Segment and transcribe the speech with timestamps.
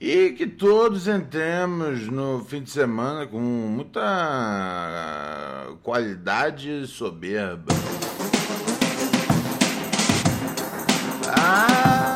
[0.00, 4.02] E que todos entremos no fim de semana com muita
[5.82, 7.72] qualidade soberba.
[11.28, 12.14] Ah,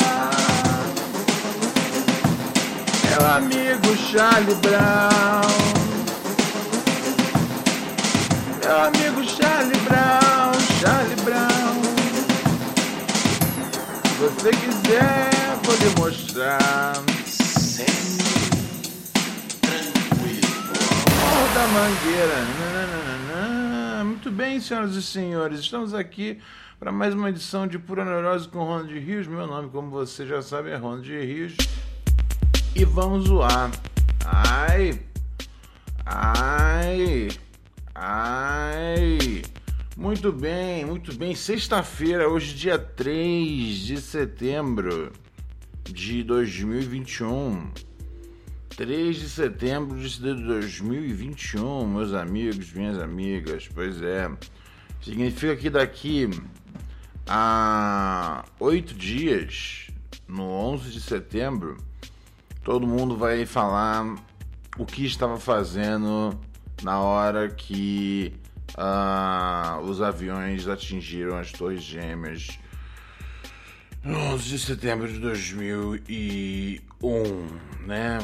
[3.12, 5.48] é o amigo Charlie Brown.
[8.60, 11.82] É o amigo Charlie Brown, Charlie Brown.
[14.04, 15.30] Se você quiser,
[15.62, 17.07] vou lhe mostrar.
[21.20, 22.44] Morro da Mangueira.
[24.04, 26.40] Muito bem, senhoras e senhores, estamos aqui
[26.80, 29.28] para mais uma edição de Pura Neurose com Ronald Rios.
[29.28, 31.56] Meu nome, como você já sabe, é Ronald Rios.
[32.74, 33.70] E vamos zoar.
[34.24, 35.00] Ai,
[36.04, 37.28] ai,
[37.94, 39.42] ai.
[39.96, 41.32] Muito bem, muito bem.
[41.34, 45.12] Sexta-feira, hoje, dia 3 de setembro
[45.92, 47.70] de 2021.
[48.76, 53.68] 3 de setembro de 2021, meus amigos, minhas amigas.
[53.74, 54.30] Pois é.
[55.02, 56.30] Significa que daqui
[57.26, 59.88] a oito dias,
[60.28, 61.76] no 11 de setembro,
[62.62, 64.16] todo mundo vai falar
[64.78, 66.38] o que estava fazendo
[66.82, 68.32] na hora que
[68.76, 72.58] uh, os aviões atingiram as Torres Gêmeas
[74.02, 76.86] no 11 de setembro de 2001,
[77.86, 78.18] né?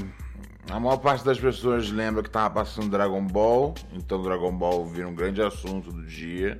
[0.70, 5.06] A maior parte das pessoas lembra que estava passando Dragon Ball, então Dragon Ball vira
[5.06, 6.58] um grande assunto do dia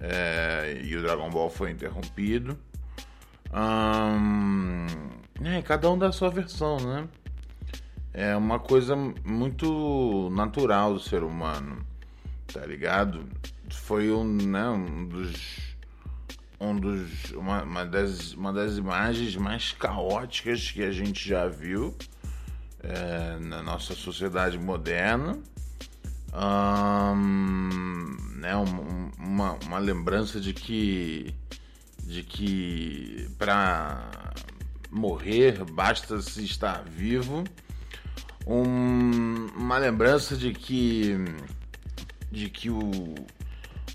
[0.00, 2.58] é, e o Dragon Ball foi interrompido.
[3.52, 4.86] Hum,
[5.42, 7.06] é, cada um dá a sua versão, né?
[8.12, 11.84] É uma coisa muito natural do ser humano,
[12.52, 13.28] tá ligado?
[13.70, 15.69] Foi um, né, um dos
[16.60, 21.96] um dos, uma, uma, das, uma das imagens mais caóticas que a gente já viu
[22.82, 25.38] é, na nossa sociedade moderna.
[26.32, 31.34] Um, né, um, uma, uma lembrança de que
[32.04, 34.10] de que para
[34.90, 37.42] morrer basta se estar vivo
[38.46, 41.16] um, uma lembrança de que
[42.30, 43.14] de que o,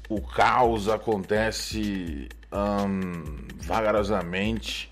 [0.09, 4.89] o caos acontece um, vagarosamente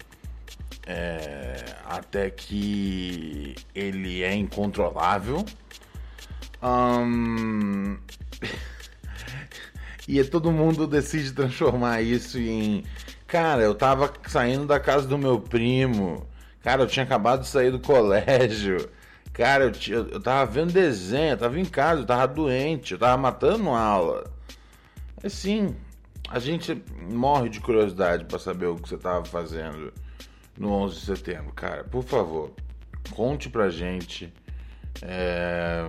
[0.86, 5.46] é, até que ele é incontrolável.
[6.62, 7.98] Um,
[10.08, 12.84] e todo mundo decide transformar isso em.
[13.28, 16.28] Cara, eu tava saindo da casa do meu primo.
[16.62, 18.90] Cara, eu tinha acabado de sair do colégio.
[19.34, 23.18] Cara, eu, eu tava vendo desenho, eu tava em casa, eu tava doente, eu tava
[23.18, 24.32] matando aula.
[25.24, 25.76] Assim,
[26.34, 29.94] a gente morre de curiosidade para saber o que você tava fazendo
[30.58, 31.84] no 11 de setembro, cara.
[31.84, 32.52] Por favor,
[33.12, 34.34] conte pra gente.
[35.04, 35.88] É...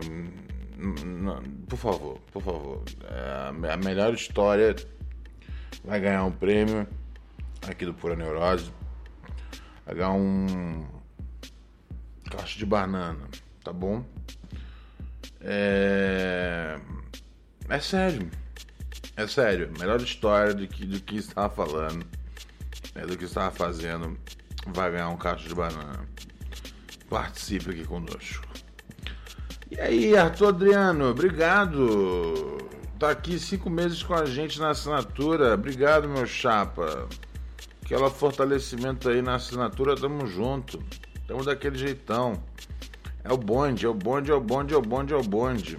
[1.67, 2.83] Por favor, por favor.
[3.05, 3.73] É...
[3.73, 4.77] A melhor história
[5.83, 6.87] vai ganhar um prêmio
[7.67, 8.71] aqui do Pura Neurose.
[9.87, 10.87] Vai ganhar um
[12.31, 13.31] caixa de banana,
[13.65, 14.05] tá bom?
[15.41, 16.79] É,
[17.67, 18.44] é sério.
[19.17, 19.71] É sério.
[19.79, 22.05] Melhor história do que, do que estava falando.
[22.95, 24.19] É, do que estava fazendo
[24.69, 26.07] vai ganhar um cacho de banana.
[27.09, 28.47] Participe aqui conosco.
[29.71, 32.59] E aí, Arthur Adriano, obrigado.
[32.99, 35.55] Tá aqui cinco meses com a gente na assinatura.
[35.55, 37.09] Obrigado, meu chapa.
[37.85, 40.83] Aquela fortalecimento aí na assinatura, tamo junto.
[41.27, 42.43] Tamo daquele jeitão.
[43.23, 45.79] É o bonde, é o bonde, é o bonde, é o bonde, é o bonde.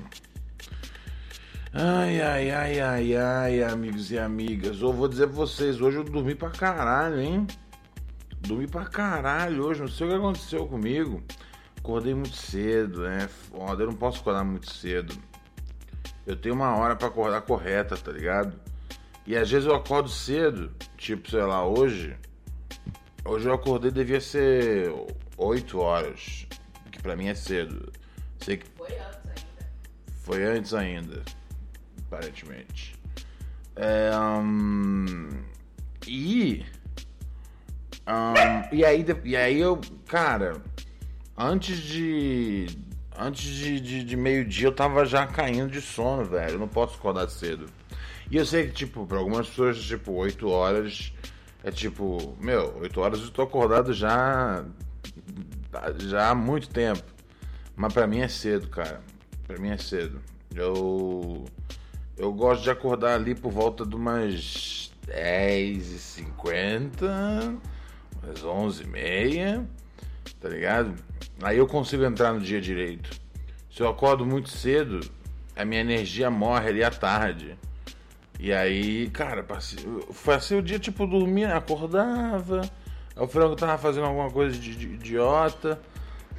[1.77, 4.79] Ai, ai, ai, ai, ai, amigos e amigas.
[4.79, 7.45] Eu vou dizer pra vocês, hoje eu dormi pra caralho, hein?
[8.39, 11.21] Dormi pra caralho hoje, não sei o que aconteceu comigo.
[11.77, 13.27] Acordei muito cedo, né?
[13.27, 15.13] Foda, eu não posso acordar muito cedo.
[16.25, 18.57] Eu tenho uma hora para acordar correta, tá ligado?
[19.27, 22.15] E às vezes eu acordo cedo, tipo, sei lá, hoje.
[23.25, 24.93] Hoje eu acordei devia ser
[25.35, 26.47] 8 horas,
[26.89, 27.91] que para mim é cedo.
[28.39, 29.69] Sei que foi antes ainda.
[30.23, 31.23] Foi antes ainda,
[32.15, 32.95] aparentemente.
[33.75, 35.29] É, um,
[36.07, 36.65] e
[38.07, 40.61] um, e aí, e aí eu, cara,
[41.37, 42.67] antes de.
[43.17, 46.55] Antes de, de, de meio-dia eu tava já caindo de sono, velho.
[46.55, 47.67] Eu não posso acordar cedo.
[48.29, 51.13] E eu sei que, tipo, pra algumas pessoas, tipo, 8 horas
[51.63, 54.65] é tipo, meu, 8 horas eu tô acordado já.
[55.97, 57.03] Já há muito tempo.
[57.75, 59.01] Mas pra mim é cedo, cara.
[59.47, 60.21] Pra mim é cedo.
[60.53, 61.45] Eu.
[62.17, 67.59] Eu gosto de acordar ali por volta de umas 10h50,
[68.23, 69.65] umas 11h30,
[70.39, 70.95] tá ligado?
[71.43, 73.09] Aí eu consigo entrar no dia direito.
[73.69, 75.01] Se eu acordo muito cedo,
[75.55, 77.57] a minha energia morre ali à tarde.
[78.39, 79.79] E aí, cara, passei,
[80.25, 82.61] passei o dia tipo dormir, acordava.
[83.17, 85.81] O frango tava fazendo alguma coisa de, de idiota.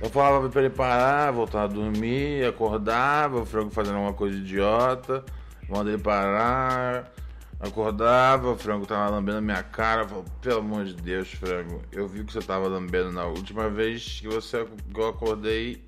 [0.01, 5.25] Eu falava pra ele parar, voltava a dormir, acordava, o frango fazendo alguma coisa idiota,
[5.69, 7.13] mandei parar,
[7.59, 12.07] acordava, o frango tava lambendo a minha cara, falava, pelo amor de Deus, frango, eu
[12.07, 15.85] vi que você tava lambendo na última vez que você que eu acordei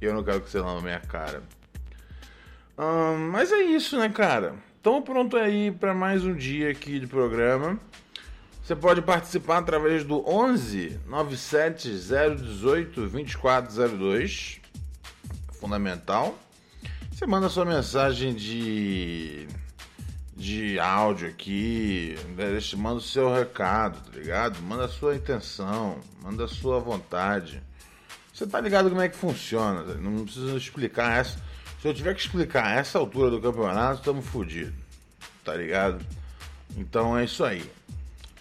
[0.00, 1.42] e eu não quero que você lambe a minha cara.
[2.78, 4.54] Hum, mas é isso, né, cara?
[4.80, 7.78] Então pronto aí para mais um dia aqui de programa.
[8.62, 14.60] Você pode participar através do 11 97 018 2402.
[15.52, 16.36] Fundamental.
[17.22, 19.46] Você manda sua mensagem de
[20.36, 22.16] de áudio aqui,
[22.76, 24.60] manda o seu recado, tá ligado?
[24.60, 27.62] Manda a sua intenção, manda a sua vontade.
[28.34, 29.94] Você tá ligado como é que funciona, tá?
[29.94, 31.38] não precisa explicar essa.
[31.80, 34.74] Se eu tiver que explicar essa altura do campeonato, estamos fodidos,
[35.44, 36.04] tá ligado?
[36.76, 37.70] Então é isso aí.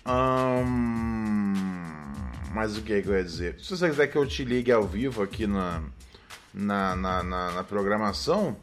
[0.08, 1.54] Hum,
[2.52, 3.60] mas o que, é que eu ia dizer?
[3.60, 5.84] Se você quiser que eu te ligue ao vivo aqui na,
[6.54, 8.58] na, na, na, na programação,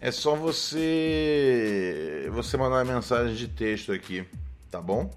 [0.00, 4.26] é só você você mandar uma mensagem de texto aqui,
[4.70, 5.10] tá bom?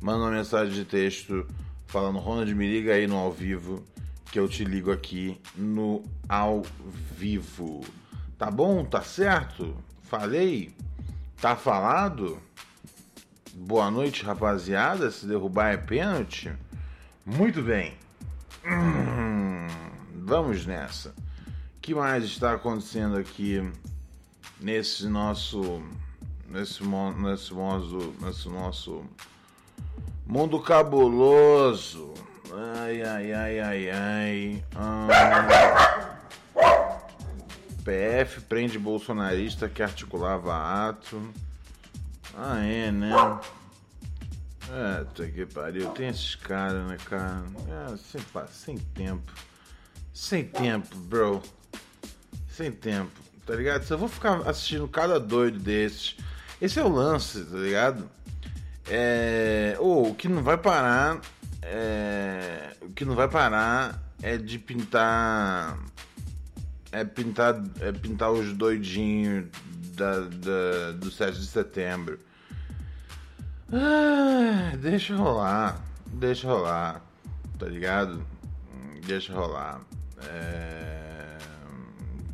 [0.00, 1.46] Manda uma mensagem de texto
[1.86, 3.84] falando Ronald me liga aí no ao vivo
[4.32, 6.62] que eu te ligo aqui no ao
[7.16, 7.84] vivo.
[8.38, 8.82] Tá bom?
[8.82, 9.76] Tá certo?
[10.04, 10.74] Falei?
[11.38, 12.40] Tá falado?
[13.52, 15.10] Boa noite, rapaziada.
[15.10, 16.50] Se derrubar é pênalti.
[17.26, 17.94] Muito bem.
[18.64, 19.66] Hum,
[20.24, 21.14] vamos nessa.
[21.82, 23.60] Que mais está acontecendo aqui
[24.60, 25.82] nesse nosso
[26.48, 29.04] nesse nesse nosso nesse nosso
[30.24, 32.14] mundo cabuloso?
[32.52, 34.64] Ai ai ai ai ai.
[34.76, 35.08] Hum,
[37.82, 40.54] PF prende bolsonarista que articulava
[40.88, 41.20] ato.
[42.38, 43.10] Ah, é, né?
[44.70, 45.90] É, tá que pariu.
[45.90, 47.42] Tem esses caras, né, cara?
[47.68, 48.20] É, sem,
[48.52, 49.32] sem tempo.
[50.14, 51.42] Sem tempo, bro.
[52.52, 53.10] Sem tempo,
[53.46, 53.84] tá ligado?
[53.84, 56.16] Se eu vou ficar assistindo cada doido desses.
[56.60, 58.10] Esse é o lance, tá ligado?
[58.86, 59.74] É.
[59.78, 61.20] Ou oh, o que não vai parar.
[61.62, 62.76] É.
[62.82, 65.78] O que não vai parar é de pintar.
[66.90, 67.62] É pintar.
[67.80, 69.46] É pintar os doidinhos
[69.94, 72.18] da, da, do 7 de setembro.
[73.72, 77.02] Ah, deixa rolar, deixa rolar,
[77.58, 78.22] tá ligado?
[79.06, 79.80] Deixa rolar.
[80.28, 81.01] É,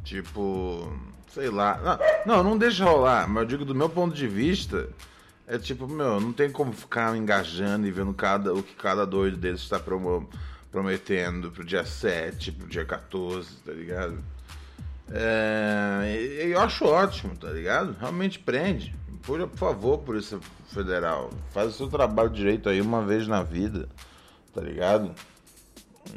[0.08, 0.90] tipo,
[1.28, 1.98] sei lá.
[2.24, 4.88] Não, não, deixa rolar, mas eu digo do meu ponto de vista.
[5.46, 9.36] É tipo, meu, não tem como ficar engajando e vendo cada, o que cada doido
[9.36, 9.80] deles está
[10.70, 14.18] prometendo pro dia 7, pro dia 14, tá ligado?
[15.10, 17.96] É, eu acho ótimo, tá ligado?
[17.98, 18.94] Realmente prende.
[19.22, 20.38] Por, por favor, Polícia
[20.68, 23.88] Federal, faz o seu trabalho direito aí uma vez na vida,
[24.54, 25.14] tá ligado?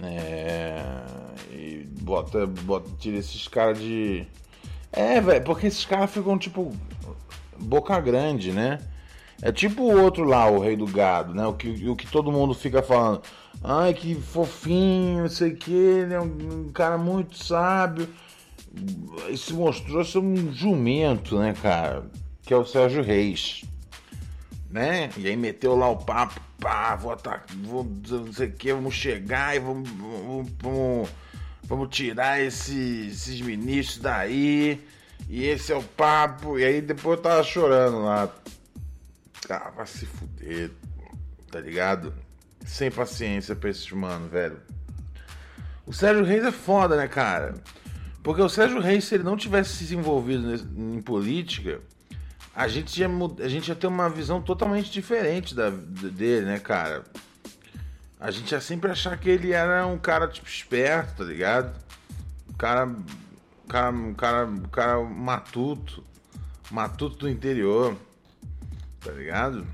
[0.03, 0.83] É,
[1.51, 4.25] e bota, bota, tira esses caras de.
[4.91, 6.75] É, velho, porque esses caras ficam tipo
[7.59, 8.79] boca grande, né?
[9.41, 11.45] É tipo o outro lá, o rei do gado, né?
[11.47, 13.21] O que, o que todo mundo fica falando.
[13.63, 18.07] Ai, que fofinho, não sei o que, ele é um, cara muito sábio
[19.35, 22.09] se mostrou ser um jumento, né, cara?
[22.43, 23.63] Que é o Sérgio Reis.
[24.71, 25.09] Né?
[25.17, 28.95] E aí meteu lá o papo, pá, vou atacar, vou, não sei o que, vamos
[28.95, 31.09] chegar e vamos, vamos, vamos,
[31.63, 34.81] vamos tirar esse, esses ministros daí.
[35.29, 36.57] E esse é o papo.
[36.57, 38.29] E aí depois eu tava chorando lá.
[39.49, 40.71] Ah, vai se fuder,
[41.51, 42.13] tá ligado?
[42.65, 44.57] Sem paciência pra esses mano, velho.
[45.85, 47.55] O Sérgio Reis é foda, né, cara?
[48.23, 51.81] Porque o Sérgio Reis, se ele não tivesse se envolvido em política,
[52.55, 53.07] a gente ia,
[53.43, 57.03] a gente ia ter uma visão totalmente diferente da, dele, né, cara?
[58.19, 61.75] A gente ia sempre achar que ele era um cara, tipo, esperto, tá ligado?
[62.49, 62.85] Um cara.
[62.85, 63.03] Um
[63.67, 63.91] cara.
[63.91, 66.03] Um cara, um cara matuto.
[66.69, 67.97] Matuto do interior.
[68.99, 69.65] Tá ligado?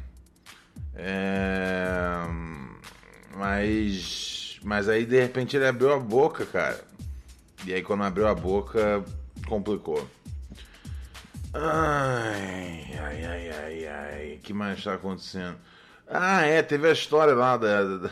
[0.96, 2.22] É.
[3.36, 6.84] Mas, mas aí de repente ele abriu a boca, cara.
[7.65, 9.03] E aí quando abriu a boca,
[9.46, 10.07] complicou.
[11.54, 14.39] Ai, ai, ai, ai, ai.
[14.44, 15.58] Que mais tá acontecendo?
[16.08, 17.84] Ah, é, teve a história lá da.
[17.98, 18.12] da...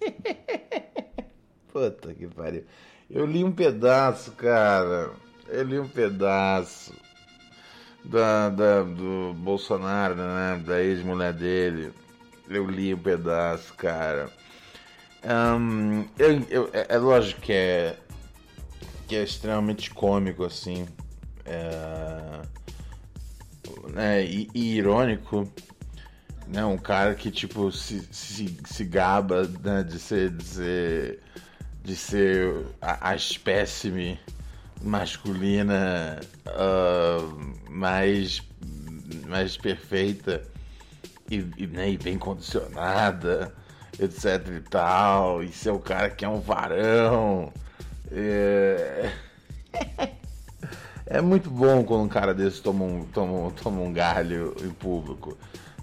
[1.72, 2.64] Puta que pariu.
[3.10, 5.10] Eu li um pedaço, cara.
[5.48, 6.94] Eu li um pedaço
[8.04, 10.62] da, da, do Bolsonaro, né?
[10.64, 11.92] Da ex-mulher dele.
[12.48, 14.30] Eu li um pedaço, cara.
[15.24, 17.96] Um, eu, eu, é, é, lógico que é,
[19.06, 20.86] que é extremamente cômico, assim.
[21.44, 22.42] É,
[23.98, 25.50] né, e, e, irônico.
[26.46, 30.30] Né, um cara que, tipo, se, se, se gaba né, de ser.
[30.30, 31.20] De ser,
[31.82, 34.18] de ser a, a espécime
[34.80, 38.42] masculina uh, mais,
[39.26, 40.42] mais perfeita
[41.30, 43.52] e, e, né, e, bem condicionada,
[43.98, 47.52] etc e tal, e ser o cara que é um varão.
[48.12, 49.10] É...
[51.10, 55.36] é muito bom quando um cara desse toma um, toma, toma um galho em público,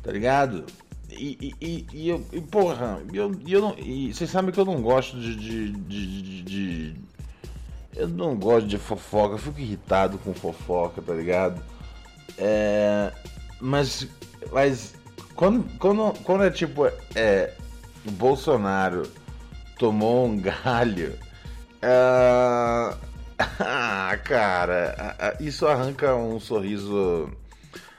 [0.03, 0.65] tá ligado?
[1.09, 4.81] E, e, e, eu, e porra, eu, eu não, e vocês sabem que eu não
[4.81, 6.95] gosto de, de, de, de
[7.95, 11.61] eu não gosto de fofoca, fico irritado com fofoca, tá ligado?
[12.37, 13.11] É,
[13.59, 14.07] mas,
[14.51, 14.93] mas
[15.35, 17.53] quando, quando, quando é tipo, é,
[18.05, 19.09] o Bolsonaro
[19.79, 21.17] tomou um galho,
[21.81, 22.95] é,
[23.59, 27.29] ah, cara, isso arranca um sorriso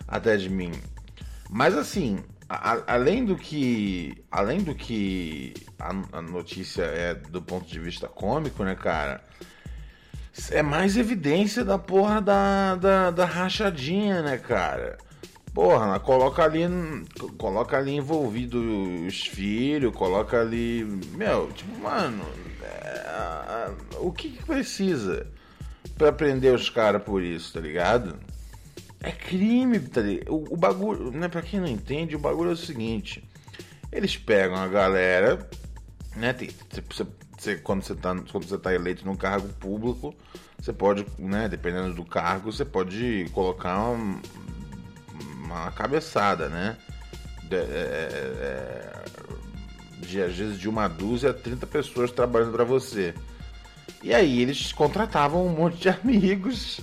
[0.06, 0.72] até de mim.
[1.50, 7.66] Mas assim, a, além do que, além do que a, a notícia é do ponto
[7.66, 9.22] de vista cômico, né, cara?
[10.50, 14.98] é mais evidência da porra da, da, da rachadinha, né, cara?
[15.56, 16.64] Porra, coloca ali,
[17.38, 18.60] coloca ali envolvido
[19.06, 20.84] os filhos, coloca ali,
[21.14, 22.22] meu, tipo, mano,
[22.62, 25.26] é, o que, que precisa
[25.96, 28.16] para prender os caras por isso, tá ligado?
[29.00, 30.30] É crime, tá ligado?
[30.30, 33.26] O, o bagulho, né, pra quem não entende, o bagulho é o seguinte,
[33.90, 35.48] eles pegam a galera,
[36.14, 36.50] né, tem,
[36.86, 40.14] você quando você está quando você tá eleito num cargo público,
[40.58, 44.20] você pode, né, dependendo do cargo, você pode colocar uma,
[45.46, 46.76] uma cabeçada, né?
[47.44, 49.04] De, é, é,
[49.98, 53.14] de, às vezes de uma dúzia a 30 pessoas trabalhando para você.
[54.02, 56.80] E aí eles contratavam um monte de amigos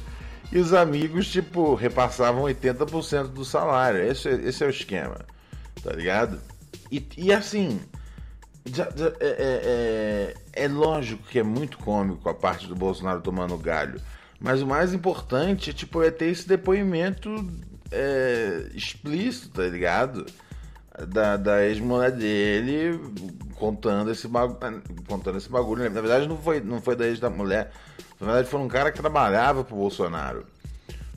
[0.52, 4.02] e os amigos, tipo, repassavam 80% do salário.
[4.04, 5.20] Esse, esse é o esquema,
[5.84, 6.40] tá ligado?
[6.92, 7.80] E, e assim,
[8.66, 14.00] é, é, é, é, lógico que é muito cômico a parte do Bolsonaro tomando galho.
[14.40, 17.30] Mas o mais importante tipo, é ter esse depoimento
[17.94, 20.26] é, explícito, tá ligado?
[21.08, 23.00] Da, da ex-mulher dele
[23.56, 24.28] contando esse,
[25.08, 25.90] contando esse bagulho.
[25.90, 27.72] Na verdade, não foi, não foi da ex da mulher.
[28.20, 30.46] Na verdade, foi um cara que trabalhava pro Bolsonaro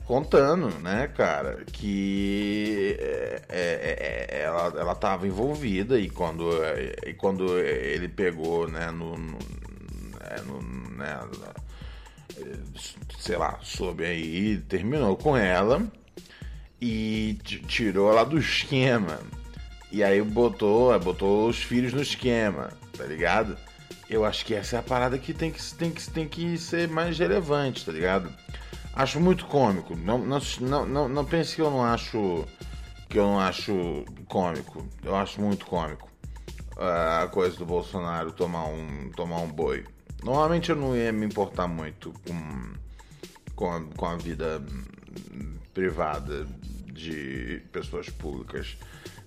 [0.05, 6.49] contando, né, cara, que é, é, é, ela, ela tava envolvida e quando,
[7.05, 9.37] e quando ele pegou, né, no, no,
[10.21, 10.61] é, no
[10.95, 11.19] né,
[13.19, 15.85] sei lá, soube aí, terminou com ela
[16.81, 19.19] e tirou ela do esquema.
[19.91, 23.57] E aí botou, botou os filhos no esquema, tá ligado?
[24.09, 26.87] Eu acho que essa é a parada que tem que, tem que, tem que ser
[26.87, 28.31] mais relevante, tá ligado?
[28.93, 29.95] Acho muito cômico.
[29.95, 30.39] Não, não,
[30.85, 32.45] não, não, pense que eu não acho
[33.09, 34.85] que eu não acho cômico.
[35.03, 36.09] Eu acho muito cômico
[36.77, 39.85] uh, a coisa do Bolsonaro tomar um, tomar um boi.
[40.23, 42.73] Normalmente eu não ia me importar muito com,
[43.55, 44.63] com, com a vida
[45.73, 46.45] privada
[46.91, 48.77] de pessoas públicas.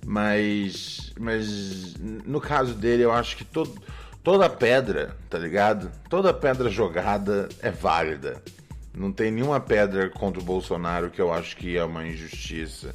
[0.05, 3.81] Mas, mas no caso dele, eu acho que todo,
[4.23, 5.91] toda pedra, tá ligado?
[6.09, 8.43] Toda pedra jogada é válida.
[8.93, 12.95] Não tem nenhuma pedra contra o Bolsonaro que eu acho que é uma injustiça,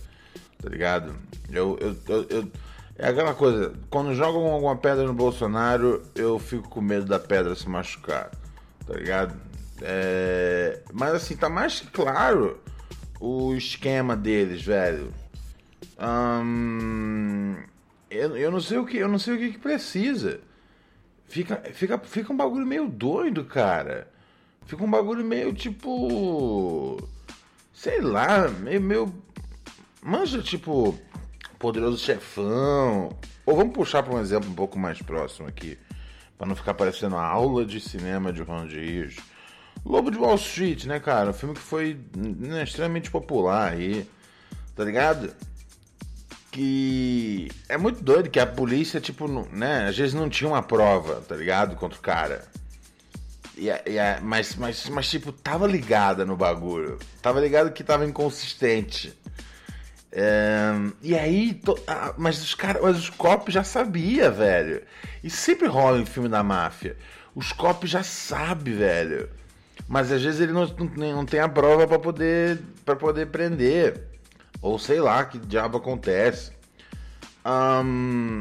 [0.62, 1.16] tá ligado?
[1.52, 2.52] Eu, eu, eu, eu
[2.98, 7.54] é aquela coisa, quando jogam alguma pedra no Bolsonaro, eu fico com medo da pedra
[7.54, 8.32] se machucar,
[8.88, 9.36] tá ligado?
[9.82, 10.82] É...
[10.94, 12.58] Mas assim, tá mais claro
[13.20, 15.14] o esquema deles, velho.
[18.10, 20.40] Eu, eu não sei o que, eu não sei o que, que precisa.
[21.28, 24.08] Fica, fica, fica um bagulho meio doido, cara.
[24.66, 26.98] Fica um bagulho meio tipo.
[27.74, 28.82] Sei lá, meio.
[28.82, 29.14] meio
[30.02, 30.98] manja tipo.
[31.60, 33.18] Poderoso chefão.
[33.46, 35.78] Ou vamos puxar para um exemplo um pouco mais próximo aqui.
[36.38, 39.16] para não ficar parecendo a aula de cinema de Ronald Rios.
[39.86, 41.30] Lobo de Wall Street, né, cara?
[41.30, 44.10] Um filme que foi né, extremamente popular aí.
[44.76, 45.34] Tá ligado?
[46.56, 51.16] que é muito doido que a polícia, tipo, né, às vezes não tinha uma prova,
[51.16, 51.76] tá ligado?
[51.76, 52.46] Contra o cara.
[53.58, 56.98] E, e, mas, mas, mas, tipo, tava ligada no bagulho.
[57.22, 59.14] Tava ligado que tava inconsistente.
[60.14, 64.82] É, e aí, to, ah, mas os caras, mas os copos já sabia, velho.
[65.22, 66.96] E sempre rola em filme da máfia.
[67.36, 69.30] Os copos já sabe, velho.
[69.88, 70.66] Mas às vezes ele não,
[70.98, 74.04] não, tem a prova para poder para poder prender.
[74.62, 76.52] Ou sei lá que diabo acontece.
[77.46, 78.40] Um,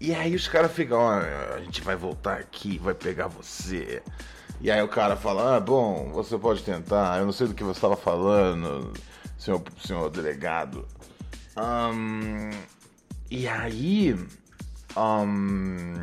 [0.00, 4.02] e aí os caras ficam, a gente vai voltar aqui, vai pegar você.
[4.60, 7.62] E aí o cara fala, ah, bom, você pode tentar, eu não sei do que
[7.62, 8.92] você estava falando,
[9.36, 10.86] senhor, senhor delegado.
[11.56, 12.50] Um,
[13.30, 14.14] e aí.
[14.96, 15.94] Um,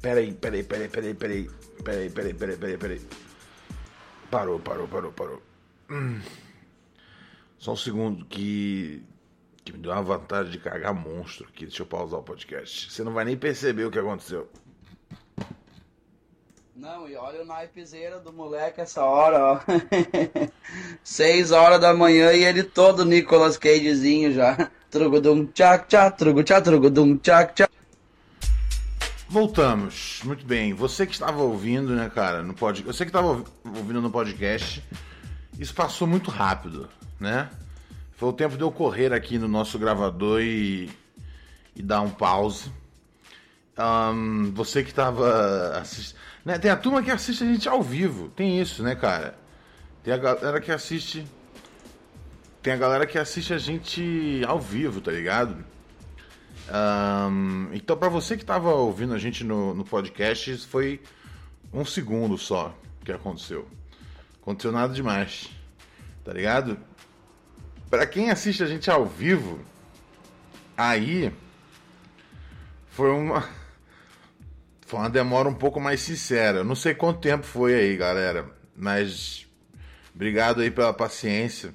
[0.00, 1.50] peraí, peraí, peraí, peraí, peraí.
[1.84, 3.00] Peraí, peraí, peraí, peraí, peraí.
[4.34, 5.42] Parou, parou, parou, parou.
[5.88, 6.20] Hum.
[7.56, 9.00] Só um segundo que.
[9.64, 11.66] Que me deu uma vontade de cagar monstro aqui.
[11.66, 12.90] Deixa eu pausar o podcast.
[12.90, 14.48] Você não vai nem perceber o que aconteceu.
[16.74, 19.60] Não, e olha o naipezeira do moleque essa hora, ó.
[21.04, 24.68] Seis horas da manhã e ele todo Nicolas Cagezinho já.
[24.90, 27.72] Trugudum tchac tchac, trugu tchac, trugudum tchac tchac.
[29.34, 30.20] Voltamos.
[30.22, 30.72] Muito bem.
[30.74, 32.86] Você que estava ouvindo, né, cara, no podcast.
[32.86, 34.80] Você que estava ouvindo no podcast,
[35.58, 36.88] isso passou muito rápido,
[37.18, 37.50] né?
[38.12, 40.88] Foi o tempo de eu correr aqui no nosso gravador e,
[41.74, 42.70] e dar um pause.
[43.76, 46.56] Um, você que estava assistindo né?
[46.56, 48.28] Tem a turma que assiste a gente ao vivo.
[48.28, 49.36] Tem isso, né, cara?
[50.04, 51.26] Tem a galera que assiste.
[52.62, 55.73] Tem a galera que assiste a gente ao vivo, tá ligado?
[56.70, 61.00] Um, então, para você que tava ouvindo a gente no, no podcast, foi
[61.72, 63.68] um segundo só que aconteceu.
[64.40, 65.50] Aconteceu nada demais,
[66.24, 66.78] tá ligado?
[67.90, 69.60] Para quem assiste a gente ao vivo,
[70.76, 71.32] aí
[72.88, 73.48] foi uma
[74.86, 76.62] foi uma demora um pouco mais sincera.
[76.62, 78.50] Não sei quanto tempo foi aí, galera.
[78.76, 79.46] Mas
[80.14, 81.74] obrigado aí pela paciência.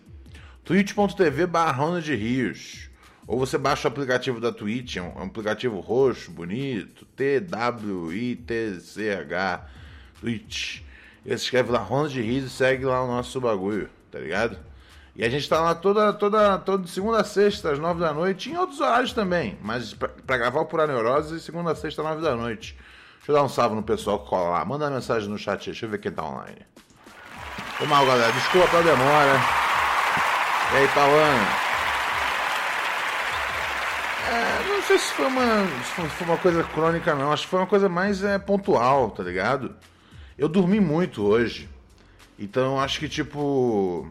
[0.63, 2.88] twitch.tv barra de Rios.
[3.29, 8.15] Ou você baixa o aplicativo da Twitch, é um aplicativo roxo, bonito, T-W-I-T-C-H,
[10.19, 10.81] Twitch.
[11.23, 14.57] E você escreve lá Ronda de Rios e segue lá o nosso bagulho, tá ligado?
[15.15, 18.49] E a gente tá lá toda, toda, toda segunda a sexta, às nove da noite,
[18.49, 22.35] em outros horários também, mas pra gravar o Pura Neurose, segunda a sexta, nove da
[22.35, 22.75] noite.
[23.17, 24.65] Deixa eu dar um salve no pessoal que cola lá.
[24.65, 25.65] Manda uma mensagem no chat.
[25.65, 26.65] Deixa eu ver quem tá online.
[27.77, 28.31] Foi mal, galera.
[28.31, 29.39] Desculpa pela demora.
[30.73, 31.68] E aí, Pauano?
[34.27, 37.31] É, não sei se foi uma, se foi uma coisa crônica, não.
[37.31, 39.75] Acho que foi uma coisa mais é, pontual, tá ligado?
[40.37, 41.69] Eu dormi muito hoje.
[42.37, 44.07] Então, acho que, tipo...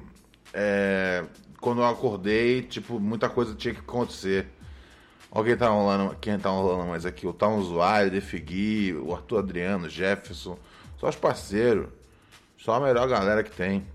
[0.52, 1.24] É,
[1.60, 4.46] quando eu acordei, tipo, muita coisa tinha que acontecer.
[5.44, 7.26] Quem tá rolando, quem tá rolando mais aqui.
[7.26, 10.58] O Tal Usuário, Defigui, o Arthur Adriano, Jefferson.
[10.98, 11.88] Só os parceiros.
[12.56, 13.86] Só a melhor galera que tem.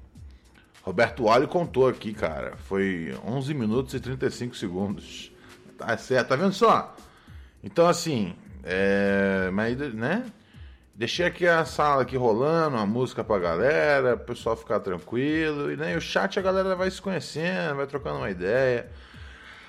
[0.83, 2.55] Roberto Olho contou aqui, cara.
[2.57, 5.32] Foi 11 minutos e 35 segundos.
[5.85, 6.95] Tá certo, tá vendo só?
[7.63, 9.49] Então, assim, é...
[9.51, 10.25] Mas, né?
[10.95, 15.71] Deixei aqui a sala aqui rolando, a música pra galera, o pessoal ficar tranquilo.
[15.71, 18.89] E né, o chat a galera vai se conhecendo, vai trocando uma ideia.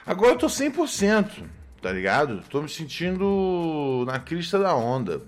[0.07, 1.45] Agora eu tô 100%,
[1.81, 2.43] tá ligado?
[2.51, 5.23] Tô me sentindo na crista da onda.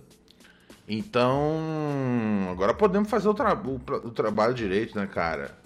[0.87, 5.59] Então, agora podemos fazer o, tra o, o trabalho direito, né, cara?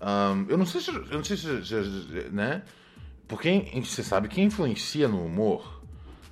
[0.00, 2.62] Um, eu não sei se, eu não sei se, né?
[3.32, 5.80] Porque você sabe que influencia no humor,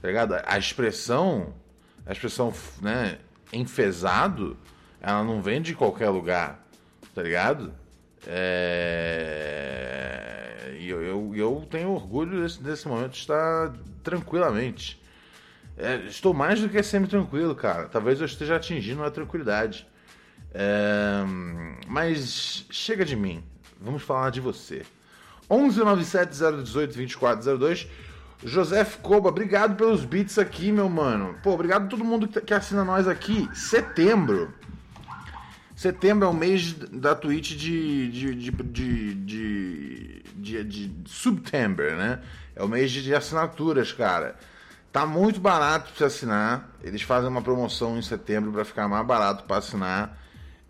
[0.02, 0.34] tá ligado?
[0.44, 1.54] A expressão,
[2.04, 3.16] a expressão, né,
[3.50, 4.54] enfesado,
[5.00, 6.62] ela não vem de qualquer lugar,
[7.14, 7.72] tá ligado?
[8.26, 9.46] É...
[10.78, 15.02] Eu, eu, eu, tenho orgulho desse, desse momento de estar tranquilamente.
[15.78, 17.88] É, estou mais do que sempre tranquilo, cara.
[17.88, 19.86] Talvez eu esteja atingindo a tranquilidade.
[20.52, 21.24] É...
[21.88, 23.42] Mas chega de mim.
[23.80, 24.84] Vamos falar de você.
[25.50, 26.30] 1197
[26.62, 27.88] 018 2402
[28.42, 31.36] José Coba, obrigado pelos beats aqui, meu mano.
[31.42, 33.48] Pô, obrigado a todo mundo que assina nós aqui.
[33.52, 34.52] Setembro.
[35.76, 42.20] Setembro é o mês da Twitch de, de, de, de, de, de, de September, né?
[42.56, 44.36] É o mês de assinaturas, cara.
[44.92, 46.70] Tá muito barato para você assinar.
[46.82, 50.18] Eles fazem uma promoção em setembro para ficar mais barato para assinar.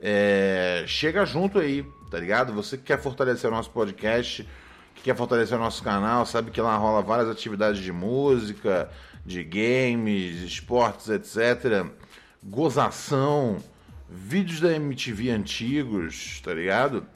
[0.00, 0.84] É...
[0.86, 2.52] Chega junto aí, tá ligado?
[2.52, 4.46] Você que quer fortalecer o nosso podcast,
[5.02, 8.90] quer fortalecer o nosso canal, sabe que lá rola várias atividades de música,
[9.24, 11.86] de games, esportes, etc.
[12.42, 13.58] Gozação
[14.10, 17.06] vídeos da MTV antigos, tá ligado?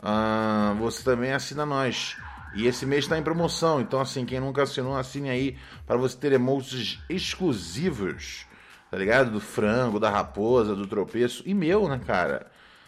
[0.00, 2.16] Uh, você também assina nós.
[2.54, 6.16] E esse mês está em promoção, então assim, quem nunca assinou, assine aí para você
[6.16, 8.46] ter emotes exclusivos,
[8.90, 9.30] tá ligado?
[9.30, 12.46] Do frango, da raposa, do tropeço e meu, né, cara?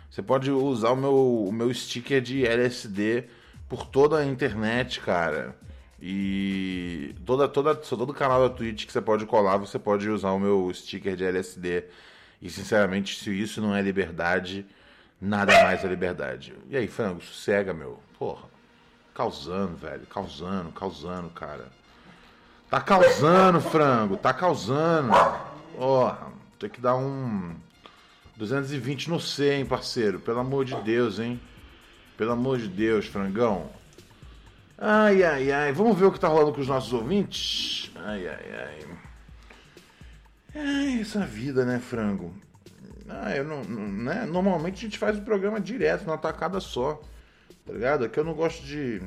[0.08, 3.24] Você pode usar o meu, o meu sticker de LSD
[3.68, 5.54] por toda a internet, cara.
[6.00, 10.38] E toda, toda, todo canal da Twitch que você pode colar, você pode usar o
[10.38, 11.84] meu sticker de LSD.
[12.40, 14.64] E sinceramente, se isso não é liberdade,
[15.20, 16.54] nada mais é liberdade.
[16.70, 17.98] E aí, frango, sossega, meu.
[18.18, 18.46] Porra.
[19.12, 20.06] Causando, velho.
[20.06, 21.66] Causando, causando, cara.
[22.70, 24.16] Tá causando, frango.
[24.16, 25.12] Tá causando.
[25.76, 26.28] Porra.
[26.60, 27.56] Tem que dar um
[28.36, 30.20] 220 no C, hein, parceiro.
[30.20, 31.40] Pelo amor de Deus, hein.
[32.18, 33.70] Pelo amor de Deus, frangão.
[34.76, 35.72] Ai, ai, ai.
[35.72, 37.92] Vamos ver o que tá rolando com os nossos ouvintes?
[37.94, 38.86] Ai, ai, ai.
[40.52, 42.34] É essa vida, né, frango?
[43.08, 44.26] Ah, eu não, não, né?
[44.26, 47.00] Normalmente a gente faz o programa direto, numa tacada só.
[47.64, 48.04] Tá ligado?
[48.04, 49.00] Aqui eu não gosto de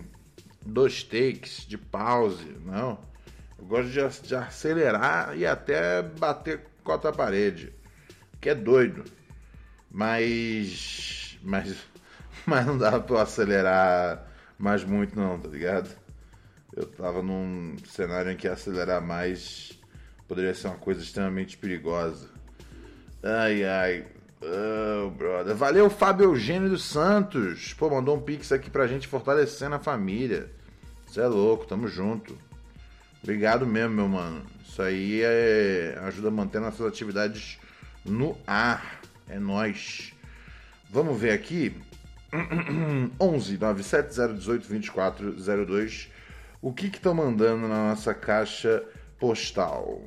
[0.65, 2.97] dois takes, de pause, não.
[3.60, 7.74] Eu gosto de, de acelerar e até bater contra a parede.
[8.39, 9.04] Que é doido.
[9.91, 11.38] Mas.
[11.43, 11.90] Mas.
[12.45, 14.27] Mas não dá pra eu acelerar
[14.58, 15.89] mais muito não, tá ligado?
[16.75, 19.80] Eu tava num cenário em que acelerar mais
[20.27, 22.30] poderia ser uma coisa extremamente perigosa.
[23.21, 24.06] Ai, ai.
[24.41, 25.54] Oh, brother.
[25.56, 27.73] Valeu, Fábio Eugênio dos Santos.
[27.73, 30.49] Pô, mandou um pix aqui pra gente fortalecendo a família.
[31.06, 32.38] Você é louco, tamo junto.
[33.21, 34.43] Obrigado mesmo, meu mano.
[34.65, 35.99] Isso aí é...
[36.04, 37.60] ajuda a manter nossas atividades
[38.06, 39.01] no ar.
[39.27, 40.13] É nós.
[40.89, 41.75] Vamos ver aqui.
[43.19, 46.09] 11 97018 2402.
[46.61, 48.83] O que estão mandando na nossa caixa
[49.19, 50.01] postal?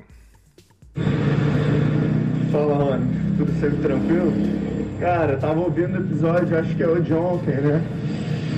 [2.51, 3.37] Fala, mano.
[3.37, 4.31] Tudo sempre tranquilo?
[4.99, 7.81] Cara, eu tava ouvindo o episódio, acho que é o de ontem, né?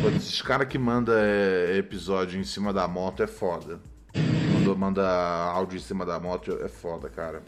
[0.02, 3.80] Pô, esses caras que manda é, episódio em cima da moto é foda.
[4.14, 5.04] Quando manda
[5.52, 7.42] áudio em cima da moto é foda, cara.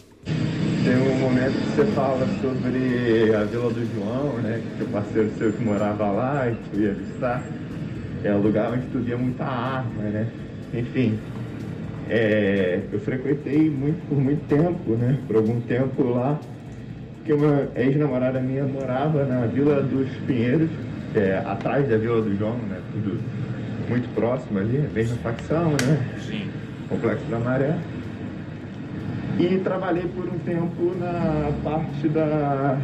[0.84, 4.62] Tem um momento que você fala sobre a Vila do João, né?
[4.78, 7.44] Que o parceiro seu que morava lá e tu ia visitar.
[8.24, 10.28] É um lugar onde tu via muita arma, né?
[10.74, 11.20] Enfim,
[12.10, 15.18] é, eu frequentei muito, por muito tempo, né?
[15.28, 16.40] Por algum tempo lá,
[17.18, 20.70] porque uma ex-namorada minha morava na Vila dos Pinheiros,
[21.12, 22.80] que é atrás da Vila do João, né?
[22.94, 23.20] Tudo
[23.90, 26.10] muito próximo ali, mesma facção, né?
[26.26, 26.48] Sim.
[26.88, 27.76] Complexo da Maré.
[29.40, 32.78] E trabalhei por um tempo na parte da,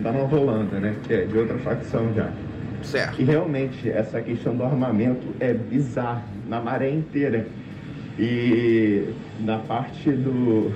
[0.00, 0.96] da Nova Holanda, né?
[1.04, 2.28] Que é de outra facção já.
[2.82, 3.22] Certo.
[3.22, 7.46] E realmente essa questão do armamento é bizarra na maré inteira.
[8.18, 9.08] E
[9.40, 10.72] na parte do.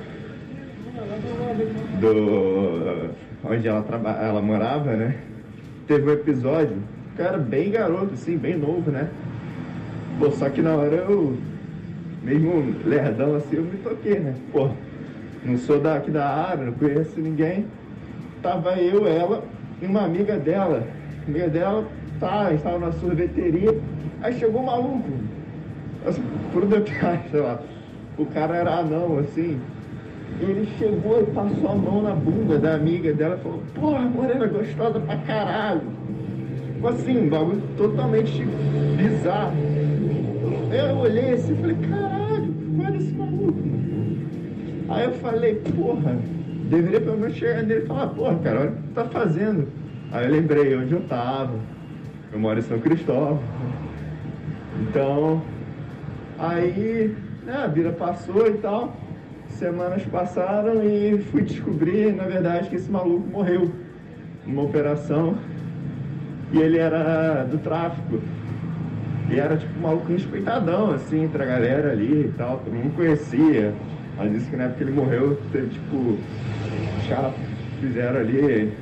[2.01, 3.11] do.
[3.45, 5.17] onde ela, traba, ela morava, né?
[5.89, 6.77] Teve um episódio,
[7.17, 9.09] cara, bem garoto, assim, bem novo, né?
[10.21, 11.37] Pô, só que na hora eu.
[12.23, 14.35] Mesmo lerdão assim, eu me toquei, né?
[14.53, 14.71] Pô,
[15.45, 17.67] não sou daqui da área, não conheço ninguém.
[18.43, 19.45] Tava eu, ela
[19.81, 20.85] e uma amiga dela.
[21.27, 21.87] A amiga dela
[22.19, 23.79] tá, estava na sorveteria.
[24.23, 25.09] Aí chegou um maluco,
[26.07, 27.61] assim, por detalhe, sei lá.
[28.17, 29.61] O cara era anão, assim.
[30.41, 34.47] Ele chegou e passou a mão na bunda da amiga dela e falou, porra, morena
[34.47, 35.83] gostosa pra caralho.
[36.75, 38.45] Tipo assim, um bagulho totalmente
[38.97, 39.53] bizarro.
[40.71, 42.55] Eu olhei assim e falei, caralho,
[42.85, 43.59] olha esse maluco.
[44.89, 46.19] Aí eu falei, porra,
[46.69, 49.69] deveria pelo menos chegar nele e falar, porra, cara, olha o que tá fazendo.
[50.13, 51.55] Aí eu lembrei onde eu tava.
[52.33, 53.41] Eu moro em São Cristóvão.
[54.83, 55.43] Então,
[56.39, 58.95] aí né, a vida passou e tal.
[59.49, 63.71] Semanas passaram e fui descobrir, na verdade, que esse maluco morreu
[64.47, 65.37] numa operação.
[66.53, 68.21] E ele era do tráfico.
[69.31, 72.59] E era tipo um maluco respeitadão, assim, entre a galera ali e tal.
[72.65, 73.75] Todo mundo conhecia.
[74.17, 76.19] Mas disse que na época ele morreu, teve tipo.
[77.01, 77.35] Os caras
[77.81, 78.73] fizeram ali.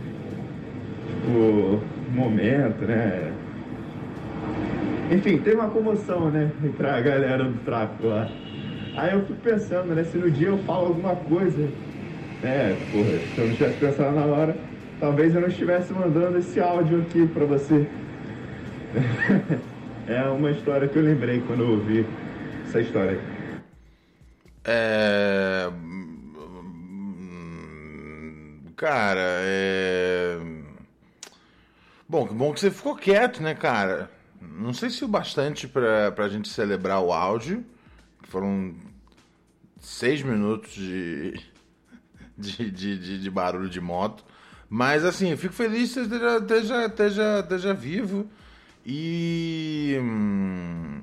[1.06, 1.80] Tipo.
[2.14, 3.32] Momento, né?
[5.10, 6.50] Enfim, teve uma comoção, né?
[6.64, 8.28] Entre a galera do tráfico lá.
[8.96, 10.04] Aí eu fico pensando, né?
[10.04, 11.68] Se no dia eu falo alguma coisa,
[12.42, 12.76] né?
[12.92, 14.56] Porra, se eu não tivesse pensado na hora,
[14.98, 17.86] talvez eu não estivesse mandando esse áudio aqui pra você.
[20.06, 22.06] é uma história que eu lembrei quando eu ouvi
[22.64, 23.20] essa história.
[24.64, 25.70] É.
[28.76, 30.38] Cara, é.
[32.08, 34.10] Bom, que bom que você ficou quieto, né, cara?
[34.40, 37.64] Não sei se o bastante pra, pra gente celebrar o áudio.
[38.28, 38.74] Foram
[39.80, 41.40] seis minutos de,
[42.36, 44.24] de, de, de, de barulho de moto.
[44.68, 48.28] Mas assim, eu fico feliz que você esteja, esteja, esteja, esteja vivo
[48.86, 49.98] E.
[50.00, 51.02] hum,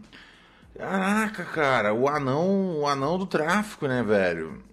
[0.77, 4.63] Caraca, cara, o anão, o anão do tráfico, né, velho?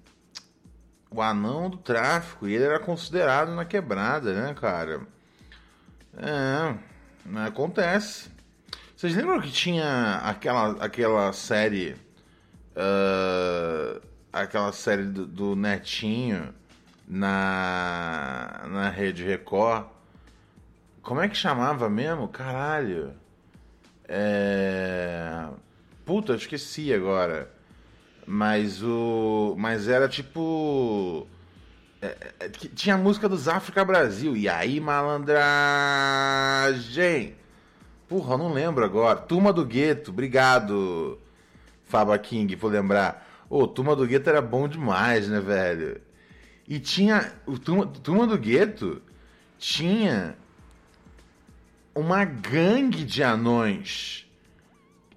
[1.10, 5.00] O anão do tráfico, e ele era considerado na quebrada, né, cara?
[6.16, 6.74] É,
[7.46, 8.30] acontece.
[8.96, 11.96] Vocês lembram que tinha aquela, aquela série.
[12.76, 14.00] ah,
[14.32, 16.54] aquela série do, do Netinho
[17.08, 19.86] na, na Rede Record?
[21.02, 22.28] Como é que chamava mesmo?
[22.28, 23.12] Caralho.
[24.06, 25.48] É.
[26.04, 27.50] Puta, eu esqueci agora.
[28.26, 29.54] Mas o.
[29.58, 31.26] Mas era tipo.
[32.02, 34.36] é, é, tinha a música dos África Brasil.
[34.36, 37.36] E aí, malandragem?
[38.08, 39.20] Porra, não lembro agora.
[39.20, 41.18] Turma do Gueto, obrigado,
[41.86, 43.26] Faba King, por lembrar.
[43.48, 46.00] Ô, Turma do Gueto era bom demais, né, velho?
[46.68, 47.32] E tinha.
[47.46, 49.00] O Turma, Turma do Gueto
[49.58, 50.36] tinha
[51.94, 54.26] uma gangue de anões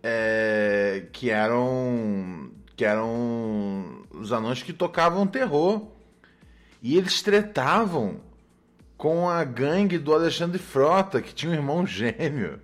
[0.02, 5.88] é, que eram que eram os anões que tocavam terror.
[6.82, 8.20] E eles tretavam
[8.98, 12.60] com a gangue do Alexandre Frota que tinha um irmão gêmeo.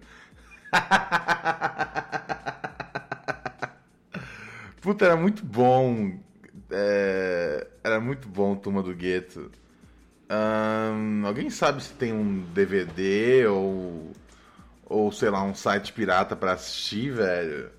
[4.82, 6.19] Puta era muito bom.
[6.72, 9.52] É, era muito bom Turma do Gueto
[10.30, 14.13] Ahn, alguém sabe se tem um DVD ou
[14.89, 17.70] ou sei lá, um site pirata pra assistir, velho.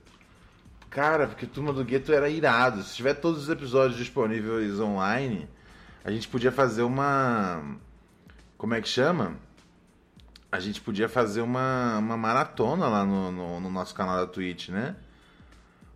[0.88, 2.82] Cara, porque Turma do Gueto era irado.
[2.82, 5.48] Se tiver todos os episódios disponíveis online,
[6.04, 7.62] a gente podia fazer uma.
[8.56, 9.36] Como é que chama?
[10.52, 14.68] A gente podia fazer uma, uma maratona lá no, no, no nosso canal da Twitch,
[14.68, 14.96] né?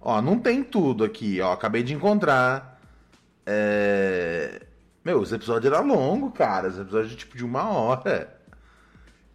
[0.00, 1.52] Ó, não tem tudo aqui, ó.
[1.52, 2.80] Acabei de encontrar.
[3.46, 4.63] É...
[5.04, 6.68] Meu, os episódios eram longos, cara.
[6.68, 8.34] Os episódios tipo de uma hora.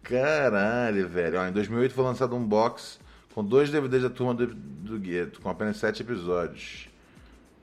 [0.02, 1.38] Caralho, velho.
[1.40, 2.98] Ó, em 2008 foi lançado um box
[3.34, 6.88] com dois DVDs da turma do, do Gueto, com apenas sete episódios.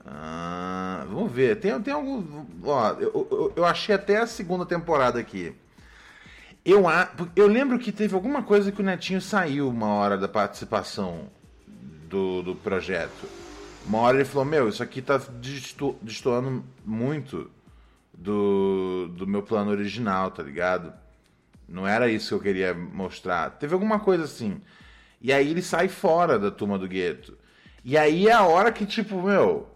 [0.06, 1.56] Ah, vamos ver.
[1.60, 2.46] Tem, tem algum.
[2.64, 5.54] Ó, eu, eu, eu achei até a segunda temporada aqui.
[6.64, 6.84] Eu,
[7.36, 11.28] eu lembro que teve alguma coisa que o Netinho saiu uma hora da participação
[12.08, 13.28] do, do projeto.
[13.86, 17.50] Uma hora ele falou: Meu, isso aqui tá desto- destoando muito
[18.18, 20.92] do, do meu plano original, tá ligado?
[21.68, 23.50] Não era isso que eu queria mostrar.
[23.50, 24.60] Teve alguma coisa assim.
[25.20, 27.36] E aí ele sai fora da turma do gueto.
[27.84, 29.68] E aí é a hora que, tipo, meu.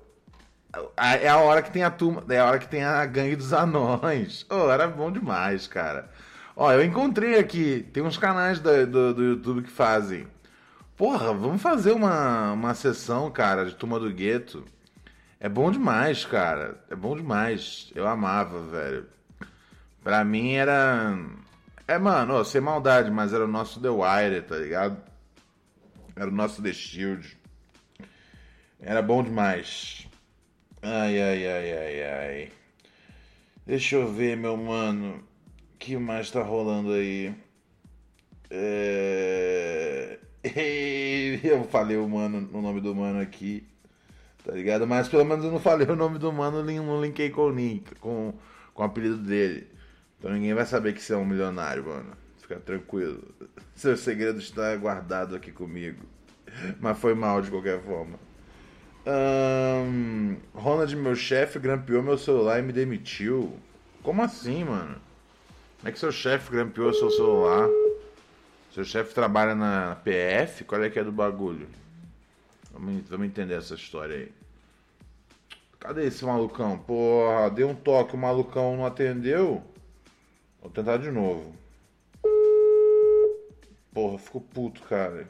[0.97, 2.25] É a hora que tem a turma.
[2.29, 4.47] É a hora que tem a gangue dos anões.
[4.51, 6.11] Oh, era bom demais, cara.
[6.57, 7.87] Ó, eu encontrei aqui.
[7.93, 10.27] Tem uns canais da- do, do YouTube que fazem.
[10.97, 14.65] Porra, vamos fazer uma, uma sessão, cara, de turma do gueto.
[15.43, 16.81] É bom demais, cara.
[16.89, 17.91] É bom demais.
[17.97, 19.09] Eu amava, velho.
[20.01, 21.19] Pra mim era.
[21.89, 25.03] É, mano, ó, sem maldade, mas era o nosso The Wire, tá ligado?
[26.15, 27.37] Era o nosso The Shield.
[28.81, 30.07] Era bom demais.
[30.81, 32.53] Ai, ai, ai, ai, ai.
[33.67, 35.25] Deixa eu ver, meu mano.
[35.75, 37.35] O que mais tá rolando aí?
[38.49, 40.21] É...
[41.43, 43.67] Eu falei o mano, o nome do mano aqui,
[44.45, 44.87] tá ligado?
[44.87, 47.95] Mas pelo menos eu não falei o nome do mano, não linkei com o link,
[47.97, 48.35] com,
[48.75, 49.67] com o apelido dele.
[50.19, 52.13] Então ninguém vai saber que você é um milionário, mano.
[52.39, 53.23] Fica tranquilo.
[53.75, 56.05] Seu segredo está guardado aqui comigo.
[56.81, 58.19] Mas foi mal de qualquer forma.
[59.05, 63.57] Ahn, Ronald, meu chefe, grampeou meu celular e me demitiu.
[64.03, 64.97] Como assim, mano?
[65.79, 67.69] Como é que seu chefe grampeou seu celular?
[68.73, 70.65] Seu chefe trabalha na PF?
[70.65, 71.67] Qual é que é do bagulho?
[72.73, 74.33] Vamos, vamos entender essa história aí.
[75.79, 76.79] Cadê esse malucão?
[76.79, 79.63] Porra, deu um toque, o malucão não atendeu.
[80.61, 81.55] Vou tentar de novo.
[83.93, 85.27] Porra, ficou puto, cara.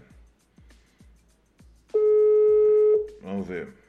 [3.23, 3.82] Vamos ver.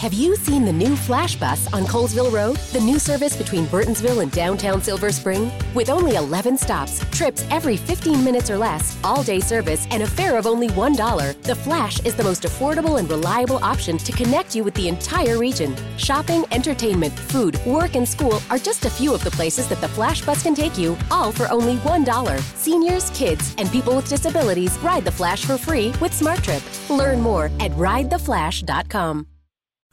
[0.00, 2.56] Have you seen the new Flash Bus on Colesville Road?
[2.72, 5.52] The new service between Burtonsville and downtown Silver Spring?
[5.74, 10.06] With only 11 stops, trips every 15 minutes or less, all day service, and a
[10.06, 14.54] fare of only $1, the Flash is the most affordable and reliable option to connect
[14.56, 15.76] you with the entire region.
[15.98, 19.88] Shopping, entertainment, food, work, and school are just a few of the places that the
[19.88, 22.40] Flash Bus can take you, all for only $1.
[22.56, 26.64] Seniors, kids, and people with disabilities ride the Flash for free with SmartTrip.
[26.88, 29.26] Learn more at ridetheflash.com.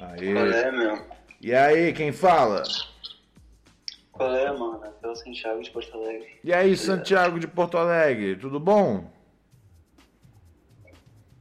[0.00, 0.32] Aê.
[0.32, 1.06] Qual é, meu?
[1.40, 2.62] E aí, quem fala?
[4.12, 4.82] Qual é, mano?
[4.84, 6.40] Aqui é o Santiago de Porto Alegre.
[6.42, 9.10] E aí, Santiago de Porto Alegre, tudo bom?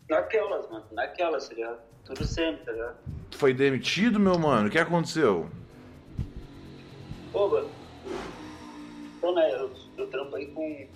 [0.10, 0.86] Naquelas, mano.
[0.91, 1.80] Naquelas, tá ligado?
[2.06, 2.98] Tudo sempre, tá ligado?
[3.32, 4.68] Tu foi demitido, meu mano?
[4.68, 5.50] O que aconteceu?
[7.32, 7.70] Pô, mano.
[9.18, 10.88] Então, né, eu, eu trampo aí com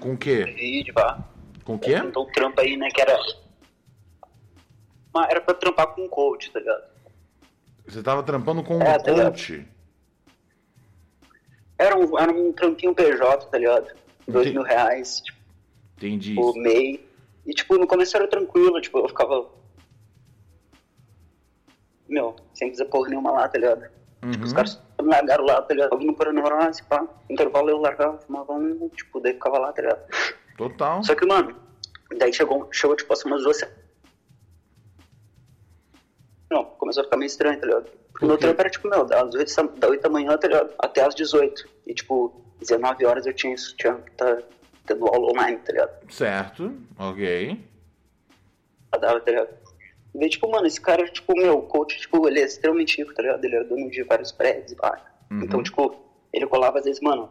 [0.00, 0.44] Com o quê?
[0.44, 1.22] vídeo, pá.
[1.64, 1.96] Com o quê?
[1.96, 3.18] Então, trampo aí, né, que era...
[5.18, 6.84] Mas era pra trampar com coach, tá ligado?
[7.86, 9.32] Você tava trampando com um É, tá ligado.
[9.32, 9.66] coach.
[11.76, 13.86] Era um, era um trampinho PJ, tá ligado?
[14.28, 14.52] Dois Entendi.
[14.52, 15.38] mil reais, tipo,
[15.96, 16.34] Entendi.
[16.34, 17.08] por MEI.
[17.46, 19.46] E, tipo, no começo era tranquilo, tipo, eu ficava...
[22.08, 23.88] Meu, sem fazer porra nenhuma lá, tá ligado?
[24.30, 24.56] Tipo, os Uhum.
[24.56, 25.92] caras me largaram lá, tá ligado?
[25.92, 27.06] Ouvindo por assim, pá.
[27.28, 30.00] Intervalo eu largava, fumava um, tipo, daí ficava lá, tá ligado?
[30.56, 31.02] Total.
[31.02, 31.56] Só que, mano,
[32.18, 33.87] daí chegou, chegou tipo, assim, umas duas semanas.
[36.50, 37.84] Não, começou a ficar meio estranho, tá ligado?
[37.84, 40.48] Porque Por meu trampo era, tipo, meu, das 8, da- da 8 da manhã, tá
[40.48, 40.74] ligado?
[40.78, 41.68] Até as 18.
[41.86, 44.38] E, tipo, 19 horas eu tinha isso, tinha que tá
[44.86, 46.10] tendo aula online, tá ligado?
[46.12, 47.60] Certo, ok.
[48.90, 49.50] Pra dar, tá ligado?
[50.14, 53.12] E daí, tipo, mano, esse cara, tipo, meu, o coach, tipo, ele é extremamente rico,
[53.14, 53.44] tá ligado?
[53.44, 54.98] Ele é dono de vários prédios e pá.
[55.30, 55.42] Uhum.
[55.42, 55.94] Então, tipo,
[56.32, 57.30] ele colava às vezes, mano.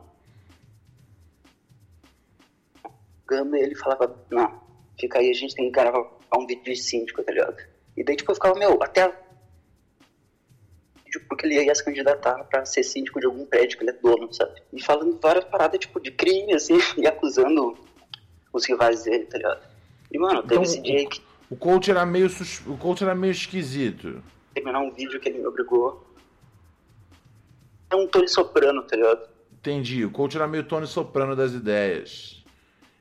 [3.27, 4.61] Gama, ele falava, não,
[4.99, 7.57] fica aí, a gente tem que gravar um vídeo de síndico, tá ligado?
[7.97, 9.11] E daí, tipo, eu ficava, meu, até.
[11.27, 14.31] Porque ele ia se candidatar pra ser síndico de algum prédio que ele é dono,
[14.31, 14.61] sabe?
[14.71, 17.75] E falando várias paradas, tipo, de crime, assim, e acusando
[18.53, 19.61] os rivais dele, tá ligado?
[20.11, 22.65] E, mano, teve Então, esse dia que O coach era meio sus...
[22.67, 24.21] o coach era meio esquisito.
[24.53, 26.05] terminar um vídeo que ele me obrigou.
[27.89, 29.27] É um Tony Soprano, tá ligado?
[29.53, 30.05] Entendi.
[30.05, 32.43] O coach era meio Tony Soprano das ideias.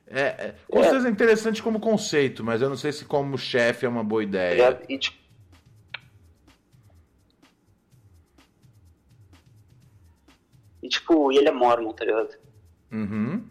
[0.09, 0.83] É, é, com É.
[0.83, 4.23] certeza é interessante como conceito, mas eu não sei se como chefe é uma boa
[4.23, 4.79] ideia.
[4.87, 5.17] E tipo.
[10.81, 12.37] E tipo, ele é mormon, tá ligado?
[12.91, 13.43] Uhum.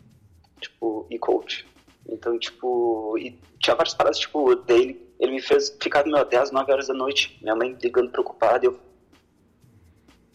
[0.61, 1.67] Tipo, e coach.
[2.09, 5.05] Então, tipo, e tinha várias paradas, tipo, dele.
[5.19, 7.37] Ele me fez ficar meu, até as 9 horas da noite.
[7.43, 8.65] Minha mãe ligando preocupada.
[8.65, 8.79] Eu.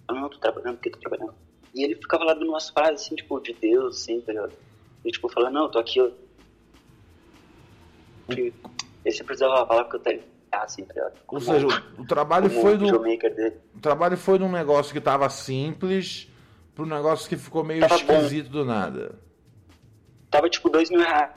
[0.10, 1.34] Eu não tô trabalhando, por que tô trabalhando?
[1.74, 4.54] E ele ficava lá dando umas frases, assim, tipo, de Deus, assim, tá ligado?
[5.04, 6.14] E tipo, falando, não, tô aqui, eu.
[8.30, 8.54] Ele
[9.06, 10.24] sempre precisava falar que eu tenho.
[10.52, 11.14] Assim, tá ligado?
[11.14, 15.00] Ou Como- seja, o, o trabalho foi do o trabalho foi de um negócio que
[15.00, 16.28] tava simples
[16.76, 18.14] para um negócio que ficou meio Tava bom.
[18.16, 19.18] esquisito do nada.
[20.30, 21.32] Tava tipo dois mil reais.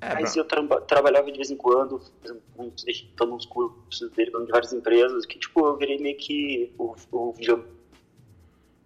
[0.00, 2.00] É, Mas pra- eu tra- trabalhava de vez em quando,
[2.56, 2.84] uns,
[3.16, 7.32] dando uns cursos dele de várias empresas, que tipo, eu virei meio que o, o
[7.32, 7.72] videomaker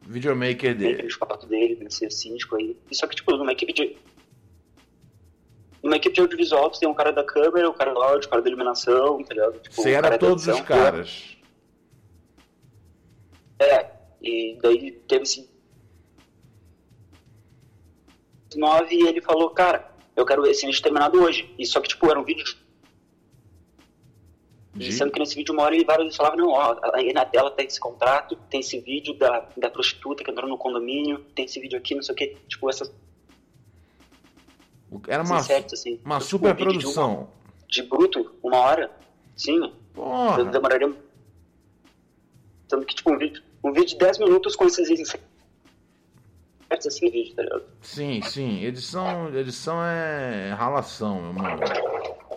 [0.07, 1.07] videomaker dele.
[1.07, 2.77] de fato dele, né, ser síndico aí.
[2.93, 3.97] Só que, tipo, numa equipe de.
[5.83, 8.31] Numa equipe de audiovisual, tu tem um cara da câmera, o cara do áudio, o
[8.31, 9.59] cara da iluminação, tá ligado?
[9.59, 11.37] Tipo, Você o era todos edição, os caras.
[13.59, 13.91] É,
[14.23, 15.51] e daí teve esse.
[18.55, 21.53] nove e ele falou, cara, eu quero esse vídeo terminado hoje.
[21.59, 22.45] E só que, tipo, era um vídeo.
[24.75, 27.51] De- sendo que nesse vídeo uma hora ele vários falavam, não, ó, aí na tela
[27.51, 31.61] tem esse contrato, tem esse vídeo da, da prostituta que entrou no condomínio, tem esse
[31.61, 32.91] vídeo aqui, não sei o que, tipo, essas
[35.09, 36.01] Era uma, insetos, assim.
[36.05, 37.29] uma Tipo, super um vídeo de uma- produção.
[37.69, 38.91] De, bruto, uma hora,
[39.37, 40.45] sim, Porra.
[40.45, 40.93] demoraria...
[42.69, 45.21] Tanto que, tipo, um vídeo, um vídeo de 10 minutos com esses insetos
[46.87, 47.65] assim, vídeo, tá ligado?
[47.83, 48.65] Sim, sim.
[48.65, 51.61] Edição, edição é ralação, meu mano.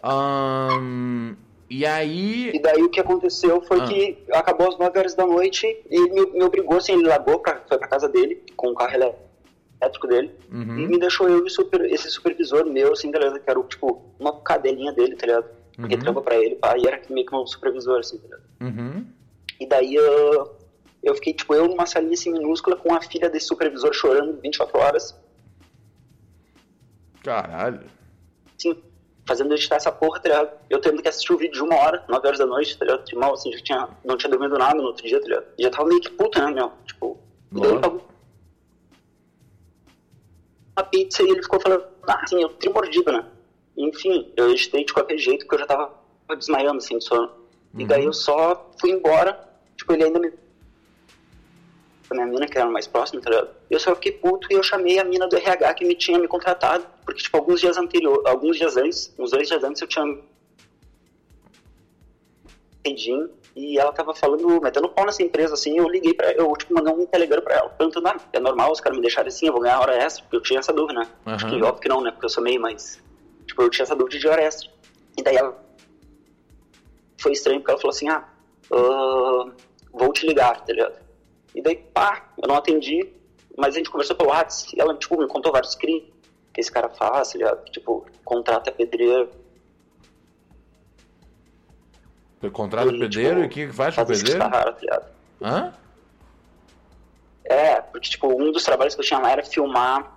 [0.04, 1.36] Ahn,
[1.70, 2.52] e aí.
[2.54, 3.86] E daí o que aconteceu foi Ah.
[3.88, 7.40] que acabou às 9 horas da noite e ele me, me obrigou, assim, ele largou,
[7.40, 10.78] pra, foi pra casa dele, com o carro elétrico dele, Uhum.
[10.80, 13.40] e me deixou eu e super, esse supervisor meu, assim, tá ligado?
[13.40, 15.46] Que era, tipo, uma cadelinha dele, tá ligado?
[15.74, 16.00] Que Uhum.
[16.00, 18.44] trampa pra ele, pá, e era meio que meu supervisor, assim, tá ligado?
[18.62, 19.06] Uhum.
[19.60, 20.56] E daí eu,
[21.04, 24.78] eu fiquei, tipo, eu numa salinha, assim, minúscula, com a filha desse supervisor chorando 24
[24.80, 25.16] horas,
[27.24, 27.82] Caralho.
[29.28, 30.52] Fazendo editar essa porra, tá ligado?
[30.70, 33.04] Eu tendo que assistir o vídeo de uma hora, 9 horas da noite, tá ligado?
[33.06, 35.46] De mal, assim, já tinha, não tinha dormido nada no outro dia, tá ligado?
[35.58, 36.72] E já tava meio que puta, né, meu?
[36.86, 37.18] Tipo,
[37.56, 38.06] e daí ele pagou
[40.78, 43.26] uma pizza e ele ficou falando, ah, assim, eu primordido, né?
[43.78, 45.94] Enfim, eu editei de qualquer jeito, porque eu já tava
[46.38, 47.32] desmaiando, assim, de sono.
[47.78, 47.88] E Uhum.
[47.88, 49.38] daí eu só fui embora,
[49.76, 50.32] tipo, ele ainda me...
[52.10, 53.50] A minha mina, que era mais próxima, tá ligado?
[53.70, 56.28] Eu só fiquei puto e eu chamei a mina do RH que me tinha me
[56.28, 60.06] contratado, porque, tipo, alguns dias anterior, alguns dias antes, uns dois dias antes, eu tinha
[62.86, 66.74] LinkedIn e ela tava falando, metendo pau nessa empresa, assim, eu liguei pra eu, tipo,
[66.74, 69.54] mandei um telegrama pra ela, perguntando, ah, é normal os caras me deixarem assim, eu
[69.54, 71.08] vou ganhar hora extra, porque eu tinha essa dúvida, né?
[71.26, 71.36] Aham.
[71.36, 73.02] Acho que óbvio que não, né, porque eu sou meio, mas,
[73.48, 74.70] tipo, eu tinha essa dúvida de hora extra.
[75.18, 75.58] E daí ela
[77.20, 78.28] foi estranho, porque ela falou assim, ah,
[78.72, 79.52] ah,
[79.92, 81.05] vou te ligar, tá ligado?
[81.56, 83.12] E daí, pá, eu não atendi,
[83.58, 86.04] mas a gente conversou pelo WhatsApp, e ela, tipo, me contou vários crimes
[86.54, 87.66] que esse cara faz, tá ligado?
[87.72, 89.30] Tipo, contrata pedreiro,
[92.42, 94.40] Você contrata E, pedreiro tipo, e o que faz com o faz pedreiro?
[94.40, 95.06] tá raro, tá ligado?
[95.42, 95.74] Hã?
[97.46, 100.14] É, porque, tipo, um dos trabalhos que eu tinha lá era filmar.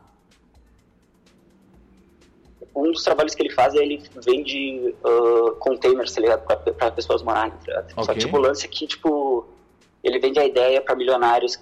[2.74, 6.44] Um dos trabalhos que ele faz é ele vende uh, containers, tá ligado?
[6.44, 7.90] Pra, pra pessoas morarem, tá ligado?
[7.94, 8.14] Só Ok.
[8.14, 9.08] que, tipo, o lance aqui, tipo,
[10.08, 11.58] ele vende a ideia pra milionários.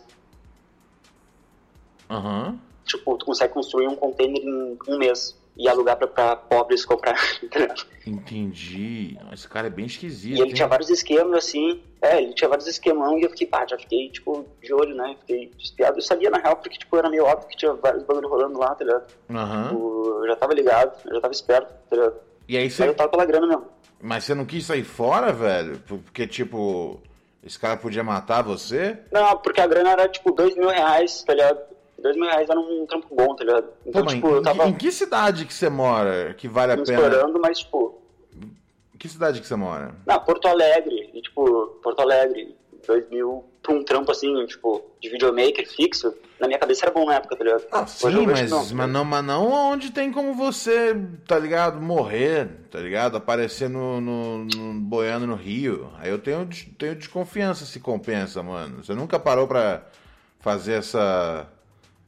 [2.09, 2.59] Aham.
[2.85, 7.17] Tipo, tu consegue construir um container em um mês e alugar pra, pra pobres comprar?
[8.07, 9.19] Entendi.
[9.33, 10.37] Esse cara é bem esquisito.
[10.37, 10.55] E ele hein?
[10.55, 11.83] tinha vários esquemas, assim.
[12.01, 15.17] É, ele tinha vários esquemão e eu fiquei, pá, já fiquei, tipo, de olho, né?
[15.21, 15.99] Fiquei espiado.
[15.99, 18.75] Eu sabia, na real, porque, tipo, era meio óbvio que tinha vários bagulho rolando lá,
[18.75, 19.07] tá ligado?
[19.31, 19.69] Aham.
[19.69, 22.15] Tipo, eu já tava ligado, eu já tava esperto, tá ligado?
[22.49, 22.87] E aí você.
[22.87, 23.67] eu tava pela grana mesmo.
[24.01, 25.81] Mas você não quis sair fora, velho?
[25.81, 27.01] Porque, tipo,
[27.47, 28.99] esse cara podia matar você?
[29.13, 31.61] Não, porque a grana era, tipo, dois mil reais, tá ligado?
[31.99, 33.65] Dois mil reais era um trampo bom, tá ligado?
[33.69, 36.73] Pô, Então, mas tipo, em, eu tava em que cidade que você mora que vale
[36.73, 36.91] a pena?
[36.93, 38.03] explorando, mas, tipo,
[38.95, 39.95] Em que cidade que você mora?
[40.07, 42.57] não, Porto Alegre, e, tipo, Porto Alegre,
[42.87, 47.05] dois mil, pra um trampo assim, tipo, de videomaker fixo, na minha cabeça era bom
[47.07, 47.65] na época, tá ligado?
[47.73, 48.77] Ah, sim, mas, não.
[48.77, 50.95] mas, não, mas não onde tem como você,
[51.27, 53.17] tá ligado, morrer, tá ligado?
[53.17, 55.91] Aparecer no, no, no- boiando no rio.
[55.99, 58.85] Aí eu tenho, tenho desconfiança se compensa, mano.
[58.85, 59.83] Você nunca parou pra
[60.41, 61.47] fazer essa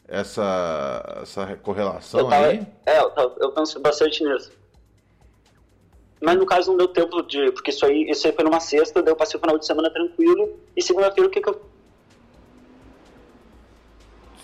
[0.06, 2.66] essa essa correlação Eu tava, aí?
[2.86, 4.52] é, eu, tava- eu penso bastante nisso.
[6.20, 7.52] Mas no caso não deu tempo de.
[7.52, 9.88] Porque isso aí, isso aí foi numa sexta, daí eu passei o final de semana
[9.90, 10.58] tranquilo.
[10.76, 11.60] E segunda-feira o que, que eu?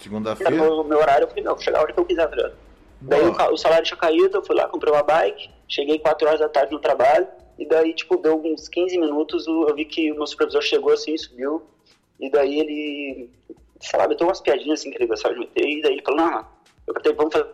[0.01, 0.51] Segunda-feira?
[0.53, 2.55] No meu horário, eu falei, não, vou chegar a hora que eu quiser, tá ligado?
[3.01, 3.21] Daí
[3.51, 6.49] o, o salário tinha caído, eu fui lá, comprei uma bike, cheguei 4 horas da
[6.49, 7.27] tarde no trabalho,
[7.59, 10.93] e daí, tipo, deu uns 15 minutos, o- eu vi que o meu supervisor chegou
[10.93, 11.63] assim, subiu,
[12.21, 13.31] e daí ele,
[13.81, 16.21] sei lá, meteu umas piadinhas assim que ele gostava de meter, e daí ele falou,
[16.21, 16.47] não,
[16.87, 17.49] eu falei, vamos fazer.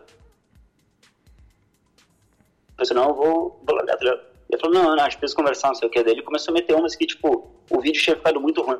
[2.81, 4.05] Porque senão eu vou, vou largar, tá?
[4.49, 6.03] Ele falou, não, não, a gente precisa conversar, não sei o que.
[6.03, 8.79] Daí ele começou a meter umas que, tipo, o vídeo tinha ficado muito ruim.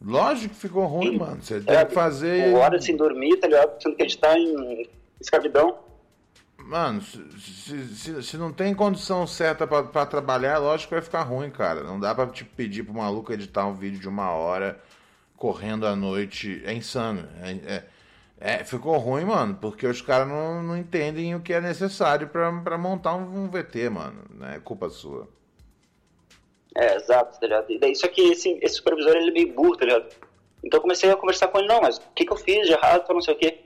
[0.00, 1.18] Lógico que ficou ruim, Sim.
[1.18, 1.42] mano.
[1.42, 2.50] Você tem É, que fazer.
[2.50, 3.82] Uma hora sem dormir, tá ligado?
[3.82, 4.88] Sendo que a gente tá em
[5.20, 5.76] escravidão.
[6.56, 11.22] Mano, se, se, se- não tem condição certa pra, pra trabalhar, lógico que vai ficar
[11.22, 11.82] ruim, cara.
[11.82, 14.80] Não dá pra te pedir pro maluco editar um vídeo de uma hora
[15.36, 16.62] correndo à noite.
[16.64, 17.28] É insano.
[17.42, 17.84] É, é-
[18.40, 22.52] é, ficou ruim, mano, porque os caras não, não entendem o que é necessário pra,
[22.60, 24.22] pra montar um, um VT, mano.
[24.30, 25.28] Não é culpa sua.
[26.76, 27.70] É, exato, tá ligado?
[27.70, 30.12] E daí, só que esse, esse supervisor, ele é meio burro, tá ligado?
[30.62, 32.72] Então eu comecei a conversar com ele, não, mas o que, que eu fiz de
[32.72, 33.60] errado, não sei o quê.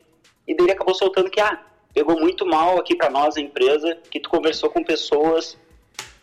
[0.46, 1.64] E daí ele acabou soltando que, ah,
[1.94, 5.56] pegou muito mal aqui pra nós, a empresa, que tu conversou com pessoas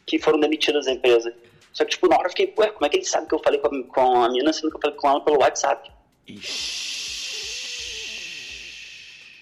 [0.05, 1.33] que foram demitidas da empresa.
[1.73, 3.39] Só que, tipo, na hora eu fiquei, ué, como é que ele sabe que eu
[3.39, 5.91] falei com a, com a mina, sendo que eu falei com ela pelo WhatsApp?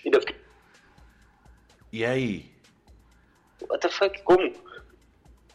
[0.05, 0.35] E eu fiquei,
[1.91, 2.51] E aí?
[3.69, 4.53] what the fuck, como?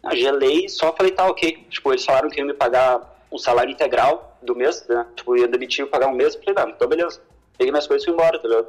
[0.03, 1.67] Ah, gelei, só falei, tá, ok.
[1.69, 5.07] Tipo, eles falaram que iam me pagar um salário integral do mês, né?
[5.17, 6.35] Tipo, ia demitir e pagar um mês.
[6.37, 7.21] Falei, não, então beleza.
[7.57, 8.69] Peguei minhas coisas e fui embora, tá ligado?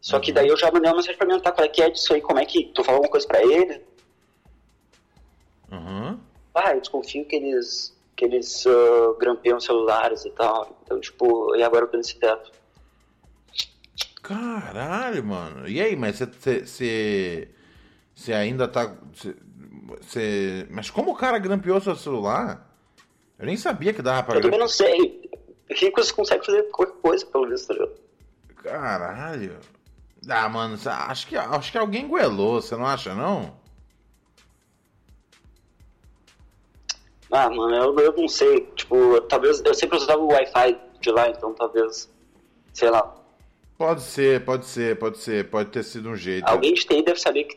[0.00, 1.88] Só que daí eu já mandei uma mensagem pra mim, tá, qual é que é
[1.88, 2.20] disso aí?
[2.20, 2.64] Como é que...
[2.74, 3.80] Tu falou alguma coisa pra ele?
[5.70, 6.18] Uhum.
[6.54, 7.96] Ah, eu desconfio que eles...
[8.16, 10.76] Que eles uh, grampeiam celulares e tal.
[10.82, 12.50] Então, tipo, e agora eu tô nesse teto.
[14.22, 15.68] Caralho, mano.
[15.68, 17.48] E aí, mas você.
[18.14, 18.94] Você ainda tá.
[20.00, 20.66] Você.
[20.70, 22.70] Mas como o cara grampeou seu celular?
[23.38, 25.28] Eu nem sabia que dava pra Eu também não sei.
[25.68, 28.00] Ricos conseguem fazer qualquer coisa, pelo visto, tá ligado?
[28.62, 29.58] Caralho.
[30.28, 33.56] Ah, mano, acho que, acho que alguém goelou, você não acha, não?
[37.32, 38.60] Ah, mano, eu, eu não sei.
[38.76, 39.60] Tipo, talvez.
[39.64, 42.08] Eu sempre usava o Wi-Fi de lá, então talvez.
[42.72, 43.21] Sei lá.
[43.76, 45.48] Pode ser, pode ser, pode ser.
[45.48, 46.46] Pode ter sido um jeito.
[46.46, 47.56] Alguém de TI deve saber que.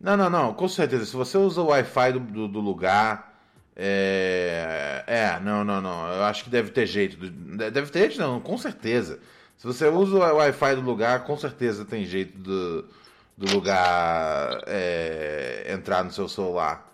[0.00, 1.04] Não, não, não, com certeza.
[1.04, 3.28] Se você usa o Wi-Fi do, do, do lugar.
[3.76, 6.06] É, é, não, não, não.
[6.12, 7.16] Eu acho que deve ter jeito.
[7.16, 9.20] Deve ter jeito, não, com certeza.
[9.56, 12.86] Se você usa o Wi-Fi do lugar, com certeza tem jeito do,
[13.36, 16.90] do lugar é, entrar no seu celular.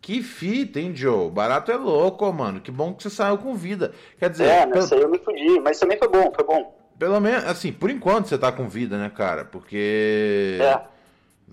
[0.00, 1.30] Que fita, hein, Joe?
[1.30, 2.60] Barato é louco, mano.
[2.60, 3.92] Que bom que você saiu com vida.
[4.18, 4.44] Quer dizer.
[4.44, 6.78] É, não sei, eu me fudi, mas também foi bom, foi bom.
[6.98, 9.44] Pelo menos, assim, por enquanto você tá com vida, né, cara?
[9.44, 10.58] Porque.
[10.60, 10.93] É.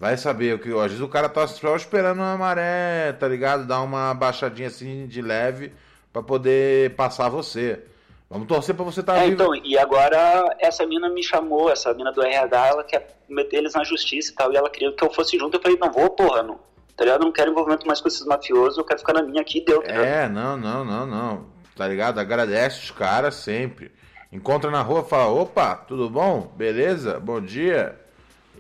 [0.02, 0.72] Vai saber o que.
[0.72, 3.68] Às vezes o cara tá só esperando uma maré, tá ligado?
[3.68, 5.72] Dar uma baixadinha assim de leve
[6.12, 7.84] para poder passar você.
[8.28, 9.34] Vamos torcer pra você estar tá é, vivo.
[9.36, 13.76] Então, e agora essa mina me chamou, essa mina do RH, ela quer meter eles
[13.76, 15.58] na justiça e tal, e ela queria que eu fosse junto.
[15.58, 16.60] Eu falei, não vou, porra, não.
[16.98, 17.22] Tá ligado?
[17.22, 19.66] Eu não quero envolvimento mais com esses mafiosos, eu quero ficar na minha aqui e
[19.66, 21.46] deu, tá É, não, não, não, não.
[21.76, 22.20] Tá ligado?
[22.20, 23.92] Agradece os caras sempre.
[24.32, 26.52] Encontra na rua, fala, opa, tudo bom?
[26.58, 27.20] Beleza?
[27.20, 28.01] Bom dia.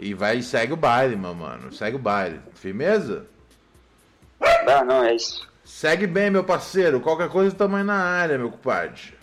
[0.01, 1.71] E vai e segue o baile, meu mano.
[1.71, 2.39] Segue o baile.
[2.55, 3.27] Firmeza?
[4.41, 5.47] Ah, não, é isso.
[5.63, 6.99] Segue bem, meu parceiro.
[6.99, 9.13] Qualquer coisa também na área, meu compadre.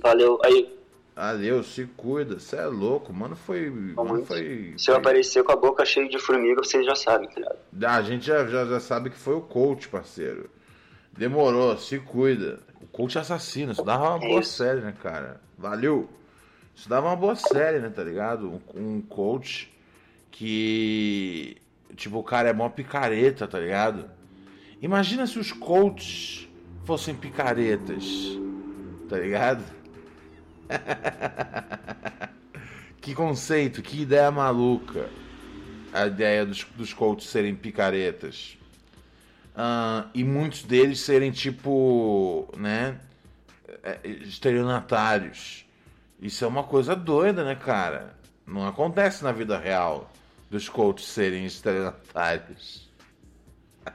[0.00, 0.40] Valeu.
[0.44, 0.78] Aí.
[1.16, 2.38] Valeu, se cuida.
[2.38, 3.34] Você é louco, mano.
[3.34, 3.68] Foi.
[3.68, 7.40] Mano, foi se eu aparecer com a boca cheia de formiga, vocês já sabem, tá
[7.40, 7.58] ligado?
[7.84, 10.48] Ah, a gente já, já, já sabe que foi o coach, parceiro.
[11.16, 12.60] Demorou, se cuida.
[12.80, 14.52] O coach assassino, isso dava uma é boa isso.
[14.52, 15.40] série, né, cara?
[15.58, 16.08] Valeu!
[16.78, 18.62] Isso dava uma boa série, né, tá ligado?
[18.72, 19.68] Um, um coach
[20.30, 21.56] que.
[21.96, 24.08] Tipo, o cara é mó picareta, tá ligado?
[24.80, 26.48] Imagina se os coaches
[26.84, 28.04] fossem picaretas,
[29.08, 29.64] tá ligado?
[33.02, 35.10] que conceito, que ideia maluca.
[35.92, 38.56] A ideia dos, dos coaches serem picaretas.
[39.48, 43.00] Uh, e muitos deles serem tipo, né,
[43.82, 45.66] é, estelionatários.
[46.20, 48.16] Isso é uma coisa doida, né, cara?
[48.46, 50.10] Não acontece na vida real
[50.50, 52.88] dos coaches serem estelionatários.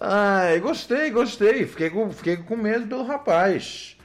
[0.00, 1.66] Ai, gostei, gostei.
[1.66, 3.96] Fiquei com, fiquei com medo pelo rapaz.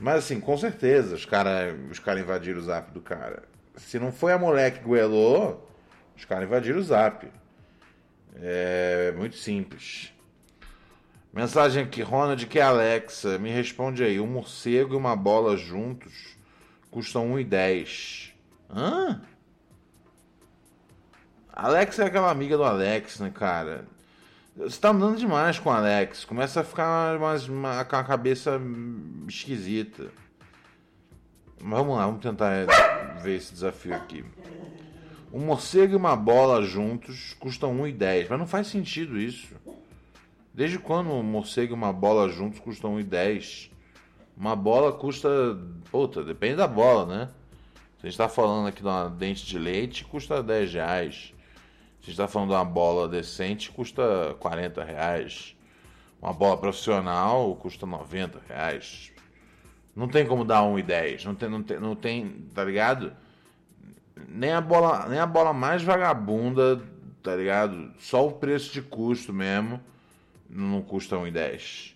[0.00, 3.42] Mas assim, com certeza, os caras os cara invadiram o zap do cara.
[3.76, 5.68] Se não foi a moleque que goelou,
[6.16, 7.28] os caras invadiram o zap.
[8.40, 10.12] É muito simples.
[11.38, 13.38] Mensagem aqui, Ronald, que é Alexa.
[13.38, 14.18] Me responde aí.
[14.18, 16.36] Um morcego e uma bola juntos
[16.90, 18.32] custam 1,10.
[18.68, 19.22] Hã?
[21.52, 23.86] Alexa é aquela amiga do Alex, né, cara?
[24.56, 26.24] Você tá andando demais com o Alex.
[26.24, 28.60] Começa a ficar mais, uma, com a cabeça
[29.28, 30.08] esquisita.
[31.60, 32.66] Mas vamos lá, vamos tentar
[33.22, 34.24] ver esse desafio aqui.
[35.32, 38.26] Um morcego e uma bola juntos custam 1,10.
[38.28, 39.54] Mas não faz sentido isso.
[40.58, 43.70] Desde quando um morcego e uma bola juntos custam 1,10?
[44.36, 45.56] Uma bola custa.
[45.88, 47.28] Puta, depende da bola, né?
[48.00, 51.32] Se a gente tá falando aqui de uma dente de leite, custa 10 reais.
[52.00, 55.56] Se a gente tá falando de uma bola decente, custa 40 reais.
[56.20, 59.12] Uma bola profissional custa 90 reais.
[59.94, 61.24] Não tem como dar 1,10.
[61.24, 63.12] Não tem, não tem, não tem, tá ligado?
[64.28, 66.82] Nem a bola, nem a bola mais vagabunda,
[67.22, 67.92] tá ligado?
[68.00, 69.80] Só o preço de custo mesmo
[70.48, 71.94] não custa 1,10.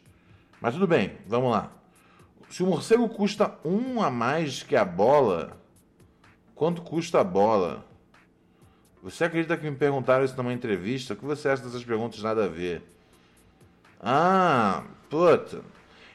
[0.61, 1.73] Mas tudo bem, vamos lá.
[2.49, 5.57] Se o morcego custa um a mais que a bola,
[6.55, 7.85] quanto custa a bola?
[9.03, 11.15] Você acredita que me perguntaram isso numa entrevista?
[11.15, 12.83] O que você acha dessas perguntas nada a ver?
[14.01, 15.63] Ah, puta.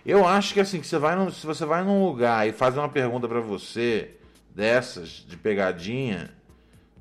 [0.06, 2.78] Eu acho que assim, que você vai num, se você vai num lugar e faz
[2.78, 4.16] uma pergunta para você
[4.56, 6.34] dessas de pegadinha,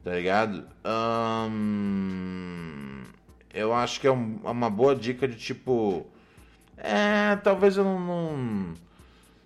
[0.03, 0.67] tá ligado?
[1.49, 3.05] Hum,
[3.57, 6.07] eu acho que é um, uma boa dica de tipo.
[6.77, 8.75] É, talvez eu não, não,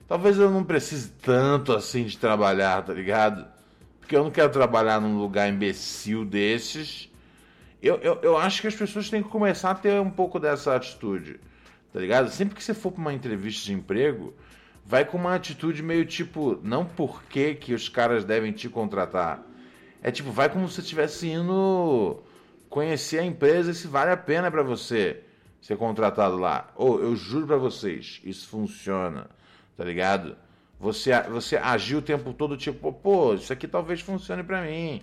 [0.09, 3.47] Talvez eu não precise tanto assim de trabalhar, tá ligado?
[4.11, 7.09] porque eu não quero trabalhar num lugar imbecil desses.
[7.81, 10.75] Eu, eu, eu acho que as pessoas têm que começar a ter um pouco dessa
[10.75, 11.39] atitude,
[11.93, 12.29] tá ligado?
[12.29, 14.35] Sempre que você for pra uma entrevista de emprego,
[14.85, 19.43] vai com uma atitude meio tipo, não por que os caras devem te contratar.
[20.03, 22.21] É tipo, vai como se estivesse indo
[22.71, 25.25] conhecer a empresa se vale a pena para você
[25.61, 26.71] ser contratado lá.
[26.77, 29.29] Ou eu juro para vocês, isso funciona,
[29.77, 30.37] tá ligado?
[30.79, 35.03] Você, você agiu o tempo todo tipo, pô, isso aqui talvez funcione para mim,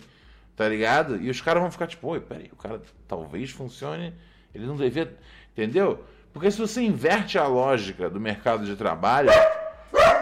[0.56, 1.22] tá ligado?
[1.22, 4.12] E os caras vão ficar tipo, oi, peraí, o cara talvez funcione,
[4.52, 5.16] ele não devia,
[5.52, 6.02] entendeu?
[6.32, 9.30] Porque se você inverte a lógica do mercado de trabalho,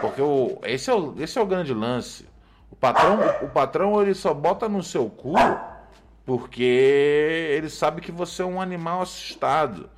[0.00, 2.28] porque o, esse, é o, esse é o grande lance.
[2.70, 5.34] O patrão, o patrão ele só bota no seu cu
[6.26, 9.88] porque ele sabe que você é um animal assustado.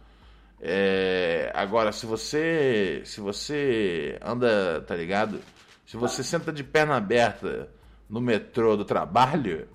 [0.60, 5.40] É, agora, se você se você anda, tá ligado?
[5.86, 7.70] Se você senta de perna aberta
[8.08, 9.66] no metrô do trabalho,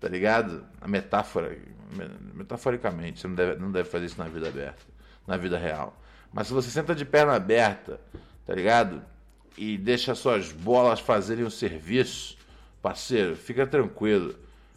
[0.00, 0.66] tá ligado?
[0.80, 1.56] A metáfora,
[2.34, 4.82] metaforicamente, você não deve, não deve fazer isso na vida aberta,
[5.26, 5.96] na vida real.
[6.32, 8.00] Mas se você senta de perna aberta,
[8.44, 9.02] tá ligado?
[9.56, 12.36] E deixa suas bolas fazerem o serviço,
[12.82, 14.34] parceiro, fica tranquilo.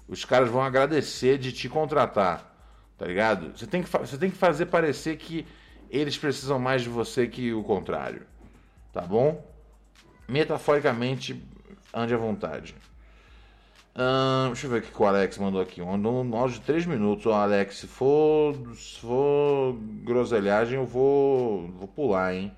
[0.08, 2.52] Os caras vão agradecer de te contratar.
[2.98, 3.58] Tá ligado?
[3.58, 5.46] Você tem, que, você tem que fazer parecer que
[5.90, 8.26] eles precisam mais de você que o contrário.
[8.92, 9.44] Tá bom?
[10.28, 11.42] Metaforicamente,
[11.94, 12.76] ande à vontade.
[13.96, 15.82] Hum, deixa eu ver o que o Alex mandou aqui.
[15.82, 17.28] Um áudio de 3 minutos.
[17.28, 22.52] Ó, Alex, se for, se for groselhagem, eu vou, vou pular, hein?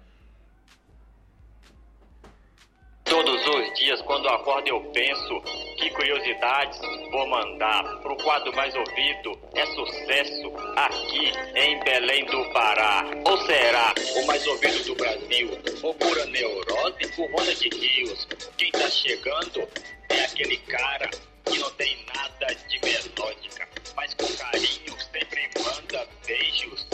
[3.04, 5.42] Todos os dias, quando acordo, eu penso
[5.86, 6.80] que curiosidades
[7.12, 9.40] vou mandar pro quadro mais ouvido.
[9.54, 13.04] É sucesso aqui em Belém do Pará.
[13.24, 15.52] Ou será o mais ouvido do Brasil?
[15.84, 18.28] Ou pura neurose por Ronda de Rios?
[18.58, 19.68] Quem tá chegando
[20.10, 21.08] é aquele cara
[21.46, 26.88] que não tem nada de melódica, mas com carinho sempre manda beijos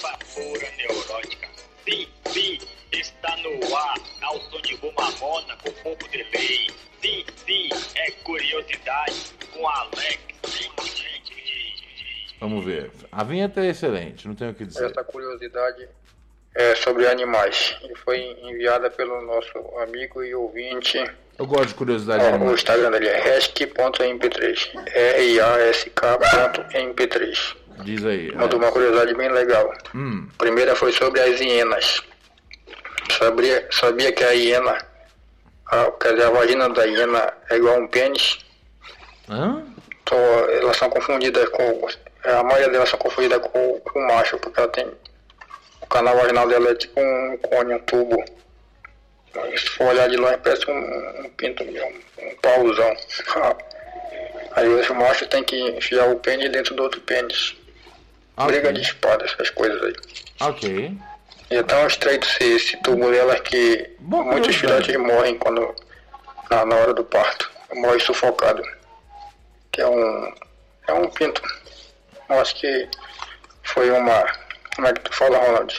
[0.00, 1.48] pra pura neurótica.
[1.84, 2.58] Sim, sim,
[2.92, 6.68] está no ar, ao som de Rumamona com pouco delay.
[7.06, 10.18] Sim, sim, é curiosidade com Alex.
[12.40, 12.90] Vamos ver.
[13.12, 14.90] A vinheta é excelente, não tenho o que dizer.
[14.90, 15.88] Essa curiosidade
[16.56, 20.98] é sobre animais e foi enviada pelo nosso amigo e ouvinte.
[21.38, 22.48] Eu gosto de curiosidade animal.
[22.48, 24.88] O Instagram dele é resk.mp3.
[24.92, 27.56] R-A-S-K.mp3.
[27.84, 28.34] Diz aí.
[28.34, 29.72] Mandou uma curiosidade bem legal.
[29.94, 30.26] Hum.
[30.34, 32.02] A primeira foi sobre as hienas.
[33.16, 34.95] Sabia, sabia que a hiena,
[35.68, 38.38] a, quer dizer, a vagina da hiena é igual a um pênis?
[39.28, 39.64] Hã?
[40.02, 40.18] Então,
[40.50, 41.88] elas são confundidas com.
[42.24, 44.86] A maioria delas são confundidas com, o macho, porque ela tem.
[45.80, 48.24] O canal vaginal dela é tipo um cone, um tubo.
[49.56, 52.96] Se for olhar de longe, parece um, um pinto, um, um pauzão.
[54.56, 57.54] Aí os machos tem que enfiar o pênis dentro do outro pênis.
[58.46, 59.94] Briga de espada, essas coisas aí.
[60.40, 60.96] Ok.
[61.50, 65.74] E é tão estreito esse, esse tubo delas que muitos filhotes morrem quando.
[66.50, 67.50] Na, na hora do parto.
[67.74, 68.62] Morre sufocado.
[69.72, 70.34] Que é um.
[70.88, 71.42] É um pinto.
[72.28, 72.88] Eu acho que
[73.62, 74.24] foi uma.
[74.74, 75.78] Como é que tu fala, Ronald?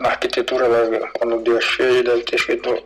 [0.00, 2.82] Na arquitetura, da, quando Deus fez, deve ter feito.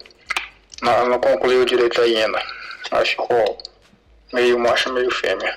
[0.82, 2.42] Não, não concluiu direito a hiena.
[2.90, 3.58] Acho que ficou
[4.32, 5.56] meio macho, meio fêmea.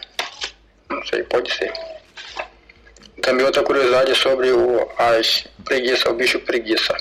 [0.90, 1.74] Não sei, pode ser.
[3.22, 6.96] Também outra curiosidade é sobre o, as preguiça, o bicho preguiça.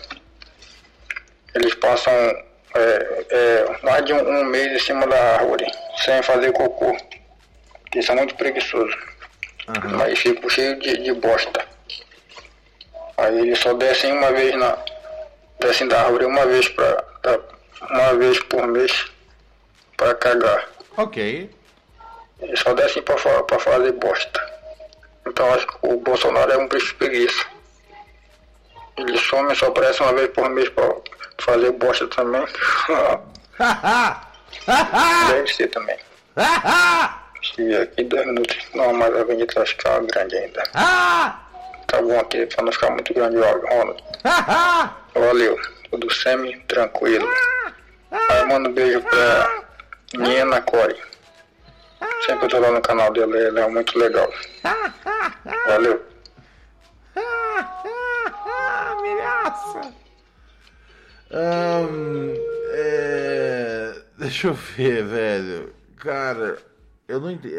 [1.54, 5.66] Eles passam é, é, mais de um, um mês em cima da árvore,
[6.04, 6.96] sem fazer cocô.
[7.82, 8.94] Porque são muito preguiçosos.
[9.96, 11.64] Mas ficam cheios de, de bosta.
[13.16, 14.78] Aí eles só descem uma vez na.
[15.60, 17.02] Descem da árvore uma vez pra.
[17.22, 17.40] pra-
[17.90, 19.06] uma vez por mês
[19.96, 20.68] para cagar.
[20.96, 21.48] Ok.
[22.40, 23.14] Eles só descem pra,
[23.44, 24.47] pra fazer bosta.
[25.28, 27.44] Então acho que o Bolsonaro é um bicho preguiça.
[28.96, 30.92] Ele some só aparece uma vez por mês pra
[31.38, 32.44] fazer bosta também.
[35.28, 35.98] Deve ser também.
[37.42, 40.62] Se aqui dois minutos não, mas a avenida vai ficar grande ainda.
[40.72, 44.02] Tá bom aqui pra não ficar muito grande o áudio, Ronald.
[45.14, 45.58] Valeu,
[45.90, 47.28] tudo semi tranquilo.
[48.10, 49.62] Aí manda um beijo pra
[50.14, 51.00] Nina Core.
[52.26, 54.32] Sempre tô lá no canal dele, ele é muito legal.
[55.66, 56.04] Valeu.
[58.90, 59.94] Ameaça.
[61.30, 62.34] Ahn,
[62.72, 65.72] é, Deixa eu ver, velho.
[65.96, 66.58] Cara,
[67.06, 67.54] eu não entendi.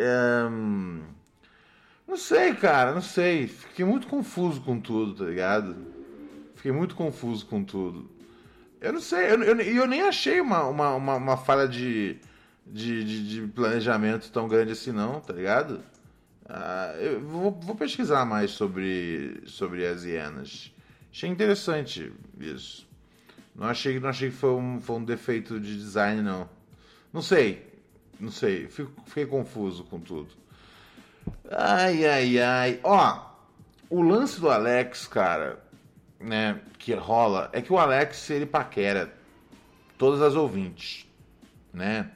[2.08, 3.48] Não sei, cara, não sei.
[3.48, 5.76] Fiquei muito confuso com tudo, tá ligado?
[6.56, 8.10] Fiquei muito confuso com tudo.
[8.82, 12.18] Eu não sei, eu, eu, eu nem achei uma, uma, uma, uma falha de,
[12.72, 15.82] de, de, de planejamento tão grande assim, não, tá ligado?
[16.48, 20.72] Ah, eu vou, vou, pesquisar mais sobre, sobre as hienas.
[21.12, 22.88] Achei interessante isso.
[23.56, 26.50] Não achei, não achei que foi um, foi um defeito de design, não.
[27.12, 27.68] Não sei.
[28.20, 28.68] Não sei.
[28.68, 30.30] Fico, fiquei confuso com tudo.
[31.52, 32.80] Ai, ai, ai.
[32.84, 33.30] Ó,
[33.90, 35.60] o lance do Alex, cara,
[36.20, 39.14] né, que rola, é que o Alex, ele paquera
[39.98, 41.08] todas as ouvintes,
[41.74, 42.12] né?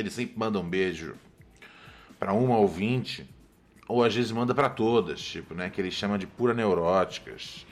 [0.00, 1.14] Ele sempre manda um beijo
[2.18, 3.28] para uma ouvinte,
[3.86, 7.66] ou às vezes manda para todas, tipo, né, que ele chama de pura neuróticas.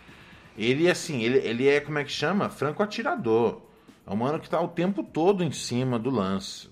[0.57, 2.49] Ele, assim, ele, ele é, como é que chama?
[2.49, 3.61] Franco atirador.
[4.07, 6.71] É um mano que tá o tempo todo em cima do lance.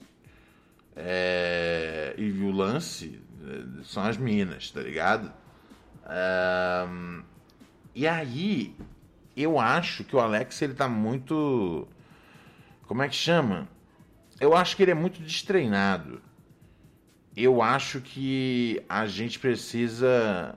[0.97, 2.15] É...
[2.17, 5.33] E o lance é, são as minas, tá ligado?
[6.07, 6.87] É...
[7.95, 8.75] E aí,
[9.37, 11.87] eu acho que o Alex, ele tá muito...
[12.87, 13.69] Como é que chama?
[14.41, 16.21] Eu acho que ele é muito destreinado.
[17.37, 20.57] Eu acho que a gente precisa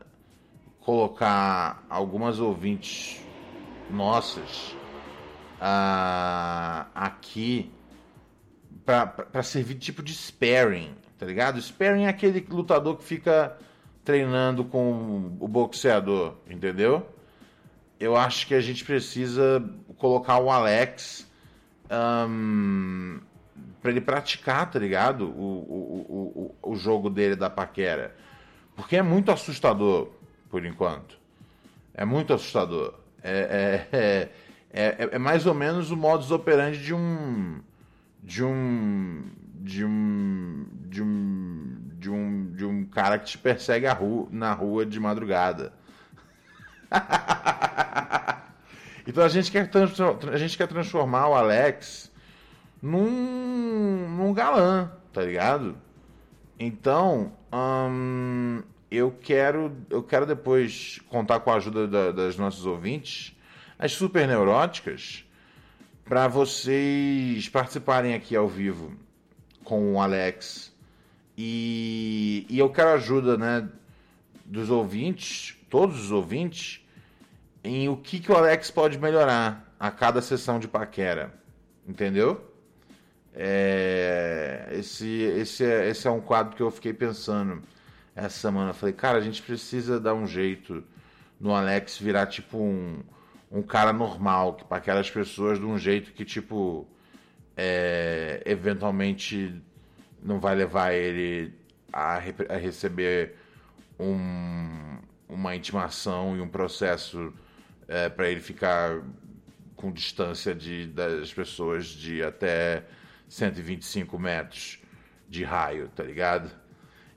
[0.80, 3.22] colocar algumas ouvintes
[3.90, 4.76] nossas
[5.58, 7.72] uh, aqui
[8.86, 11.62] para servir tipo de sparring, tá ligado?
[11.62, 13.58] Sparring é aquele lutador que fica
[14.06, 17.06] treinando com o boxeador, entendeu?
[18.00, 19.62] Eu acho que a gente precisa
[19.98, 21.28] colocar o Alex
[21.92, 23.20] um,
[23.82, 25.26] para ele praticar, tá ligado?
[25.26, 28.16] O, o, o, o jogo dele da paquera.
[28.76, 30.10] Porque é muito assustador
[30.50, 31.18] por enquanto.
[31.94, 32.94] É muito assustador.
[33.24, 34.30] É, é,
[34.72, 37.62] é, é, mais ou menos o modus operandi de um.
[38.24, 39.24] De um.
[39.62, 40.68] De um.
[40.86, 41.78] De um.
[41.98, 45.74] De um, de um cara que te persegue rua, na rua de madrugada.
[49.06, 49.70] então a gente, quer
[50.32, 52.12] a gente quer transformar o Alex
[52.82, 53.37] num,
[54.28, 55.78] num galã, tá ligado?
[56.60, 58.62] Então, hum,
[58.92, 63.36] eu quero, eu quero depois contar com a ajuda da, das nossas ouvintes,
[63.80, 65.24] as super neuróticas,
[66.04, 68.94] para vocês participarem aqui ao vivo
[69.64, 70.74] com o Alex.
[71.38, 73.70] E, e eu quero a ajuda né,
[74.44, 76.86] dos ouvintes, todos os ouvintes,
[77.64, 81.34] em o que, que o Alex pode melhorar a cada sessão de paquera.
[81.88, 82.47] Entendeu?
[83.40, 87.62] É, esse, esse, é, esse é um quadro que eu fiquei pensando
[88.16, 88.74] essa semana.
[88.74, 90.84] Falei, cara, a gente precisa dar um jeito
[91.40, 93.04] no Alex virar tipo um,
[93.52, 96.88] um cara normal, que para aquelas pessoas de um jeito que, tipo,
[97.56, 99.62] é, eventualmente
[100.22, 101.54] não vai levar ele
[101.94, 103.36] a, a receber
[104.00, 104.98] um,
[105.30, 107.32] uma intimação e um processo
[107.88, 109.00] é, para ele ficar
[109.76, 112.84] com distância de, das pessoas de até
[113.28, 114.80] 125 metros
[115.28, 116.52] de raio, tá ligado?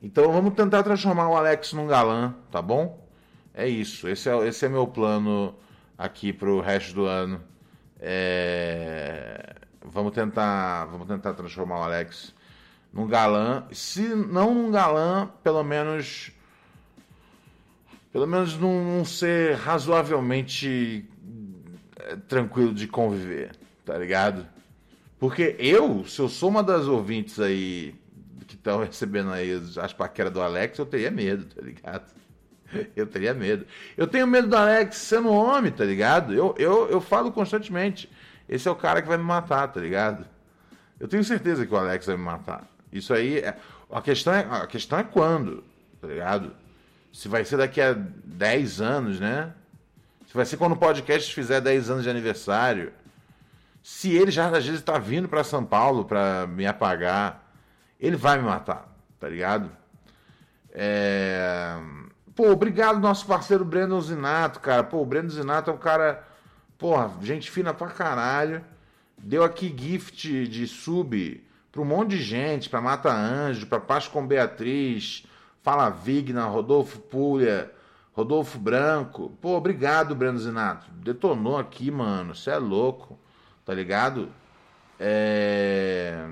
[0.03, 3.07] Então vamos tentar transformar o Alex num galã, tá bom?
[3.53, 4.09] É isso.
[4.09, 5.55] Esse é, esse é meu plano
[5.97, 7.41] aqui pro resto do ano.
[7.99, 9.55] É...
[9.85, 12.35] Vamos tentar, vamos tentar transformar o Alex
[12.93, 13.67] num galã.
[13.73, 16.33] Se não num galã, pelo menos
[18.13, 21.09] pelo menos num, ser razoavelmente
[21.97, 23.53] é, tranquilo de conviver,
[23.85, 24.47] tá ligado?
[25.21, 27.95] Porque eu, se eu sou uma das ouvintes aí
[28.47, 32.11] que estão recebendo aí as paqueras do Alex, eu teria medo, tá ligado?
[32.95, 33.67] Eu teria medo.
[33.97, 36.33] Eu tenho medo do Alex sendo homem, tá ligado?
[36.33, 38.09] Eu, eu, eu falo constantemente.
[38.49, 40.25] Esse é o cara que vai me matar, tá ligado?
[41.01, 42.65] Eu tenho certeza que o Alex vai me matar.
[42.93, 43.39] Isso aí.
[43.39, 43.57] É...
[43.91, 45.65] A, questão é, a questão é quando,
[46.01, 46.53] tá ligado?
[47.13, 49.53] Se vai ser daqui a 10 anos, né?
[50.29, 52.93] Se vai ser quando o podcast fizer 10 anos de aniversário.
[53.83, 57.51] Se ele já às vezes tá vindo para São Paulo para me apagar
[58.01, 59.71] ele vai me matar, tá ligado?
[60.73, 61.79] É...
[62.35, 64.83] Pô, obrigado nosso parceiro Breno Zinato, cara.
[64.83, 66.25] Pô, o Breno Zinato é um cara,
[66.79, 68.65] porra, gente fina pra caralho.
[69.19, 74.09] Deu aqui gift de sub pra um monte de gente, pra Mata Anjo, pra Paz
[74.09, 75.27] com Beatriz,
[75.63, 77.71] Fala Vigna, Rodolfo Pulha,
[78.15, 79.31] Rodolfo Branco.
[79.43, 80.91] Pô, obrigado, Breno Zinato.
[80.91, 82.35] Detonou aqui, mano.
[82.35, 83.20] Você é louco,
[83.71, 84.29] tá ligado?
[84.99, 86.27] É...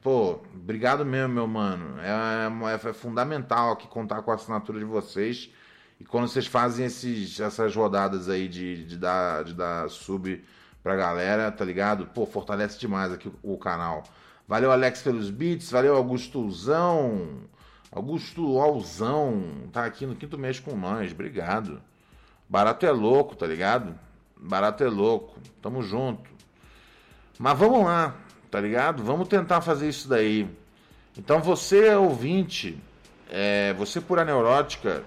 [0.00, 1.98] Pô, obrigado mesmo, meu mano.
[2.00, 5.50] É, é, é, fundamental aqui contar com a assinatura de vocês.
[5.98, 10.44] E quando vocês fazem esses, essas rodadas aí de, de, dar, de dar sub
[10.80, 12.06] pra galera, tá ligado?
[12.06, 14.04] Pô, fortalece demais aqui o, o canal.
[14.46, 15.72] Valeu, Alex, pelos beats.
[15.72, 17.40] Valeu, Augustozão.
[17.90, 19.42] Augusto Alzão.
[19.72, 21.10] Tá aqui no quinto mês com nós.
[21.10, 21.82] Obrigado.
[22.48, 23.98] Barato é louco, tá ligado?
[24.36, 25.36] Barato é louco.
[25.60, 26.38] Tamo junto.
[27.40, 28.14] Mas vamos lá
[28.50, 29.02] tá ligado?
[29.04, 30.48] Vamos tentar fazer isso daí.
[31.16, 32.78] Então você, ouvinte,
[33.30, 35.04] é, você pura neurótica,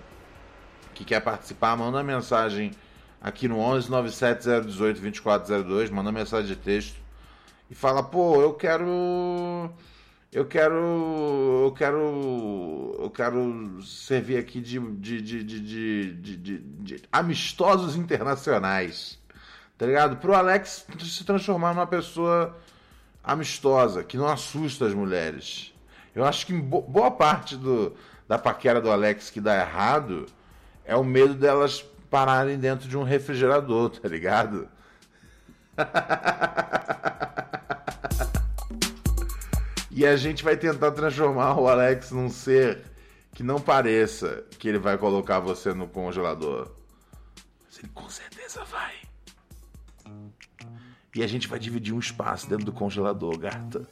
[0.93, 2.71] que quer participar, manda mensagem
[3.21, 6.95] aqui no 11 97 018 2402, manda mensagem de texto
[7.69, 9.69] e fala, pô, eu quero
[10.31, 17.95] eu quero eu quero eu quero servir aqui de, de, de, de, de, de amistosos
[17.95, 19.19] internacionais
[19.77, 22.57] tá ligado pro Alex se transformar numa pessoa
[23.23, 25.73] amistosa que não assusta as mulheres
[26.15, 27.95] eu acho que boa parte do,
[28.27, 30.25] da paquera do Alex que dá errado
[30.85, 34.67] é o medo delas pararem dentro de um refrigerador tá ligado
[39.95, 42.81] E a gente vai tentar transformar o Alex num ser
[43.31, 46.71] que não pareça que ele vai colocar você no congelador.
[47.63, 48.95] Mas ele com certeza vai.
[51.15, 53.87] E a gente vai dividir um espaço dentro do congelador, gata.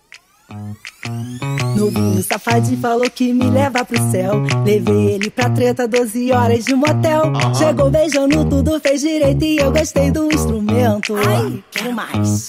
[1.78, 4.41] Novinho safadinho falou que me leva pro céu.
[4.66, 7.28] Levei ele pra treta, 12 horas de motel.
[7.28, 7.55] Uhum.
[7.55, 11.16] Chegou beijando tudo, fez direito e eu gostei do instrumento.
[11.16, 12.47] Ai, quero mais.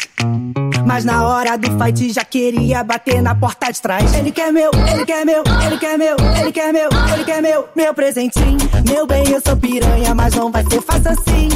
[0.87, 4.13] Mas na hora do fight já queria bater na porta de trás.
[4.15, 7.69] Ele quer meu, ele quer meu, ele quer meu, ele quer meu, ele quer meu,
[7.75, 8.59] meu presentinho.
[8.89, 11.49] Meu bem, eu sou piranha, mas não vai ser fácil assim.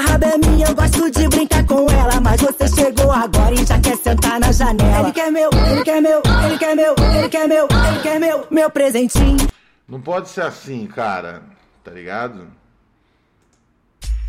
[0.00, 2.20] Raba é minha, eu gosto de brincar com ela.
[2.20, 5.08] Mas você chegou agora e já quer sentar na janela.
[5.08, 8.46] Ele quer meu, ele quer meu, ele quer meu, ele quer meu, ele quer meu,
[8.50, 9.48] meu presentinho.
[9.88, 11.42] Não pode ser assim, cara.
[11.84, 12.46] Tá ligado?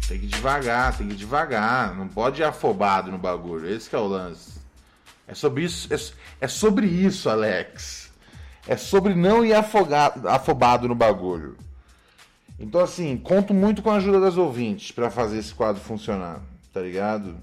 [0.07, 1.95] Tem que devagar, tem que devagar.
[1.95, 3.69] Não pode ir afobado no bagulho.
[3.69, 4.53] Esse é o lance.
[5.27, 5.97] É sobre isso, é,
[6.45, 8.11] é sobre isso, Alex.
[8.67, 11.57] É sobre não ir afogado, afobado no bagulho.
[12.59, 16.41] Então, assim, conto muito com a ajuda das ouvintes para fazer esse quadro funcionar,
[16.73, 17.35] tá ligado?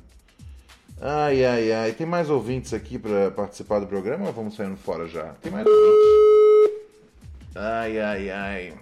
[1.00, 1.92] Ai, ai, ai.
[1.92, 5.34] Tem mais ouvintes aqui para participar do programa ou vamos saindo fora já?
[5.40, 6.80] Tem mais ouvintes.
[7.54, 8.74] Ai, ai, ai.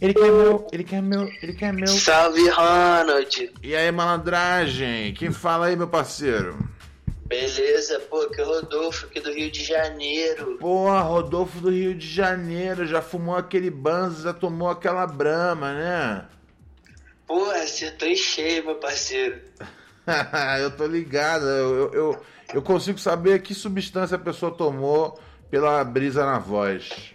[0.00, 1.86] Ele quer meu, ele quer meu, ele quer meu.
[1.86, 3.52] Salve, Ronald.
[3.62, 5.12] E aí, malandragem?
[5.14, 6.58] Quem fala aí, meu parceiro?
[7.30, 10.58] Beleza, pô, que é o Rodolfo aqui do Rio de Janeiro.
[10.58, 16.26] Porra, Rodolfo do Rio de Janeiro, já fumou aquele banzo, já tomou aquela brama, né?
[17.28, 19.40] Porra, acertou em cheio, meu parceiro.
[20.60, 22.22] eu tô ligado, eu, eu,
[22.52, 25.16] eu consigo saber que substância a pessoa tomou
[25.48, 27.14] pela brisa na voz.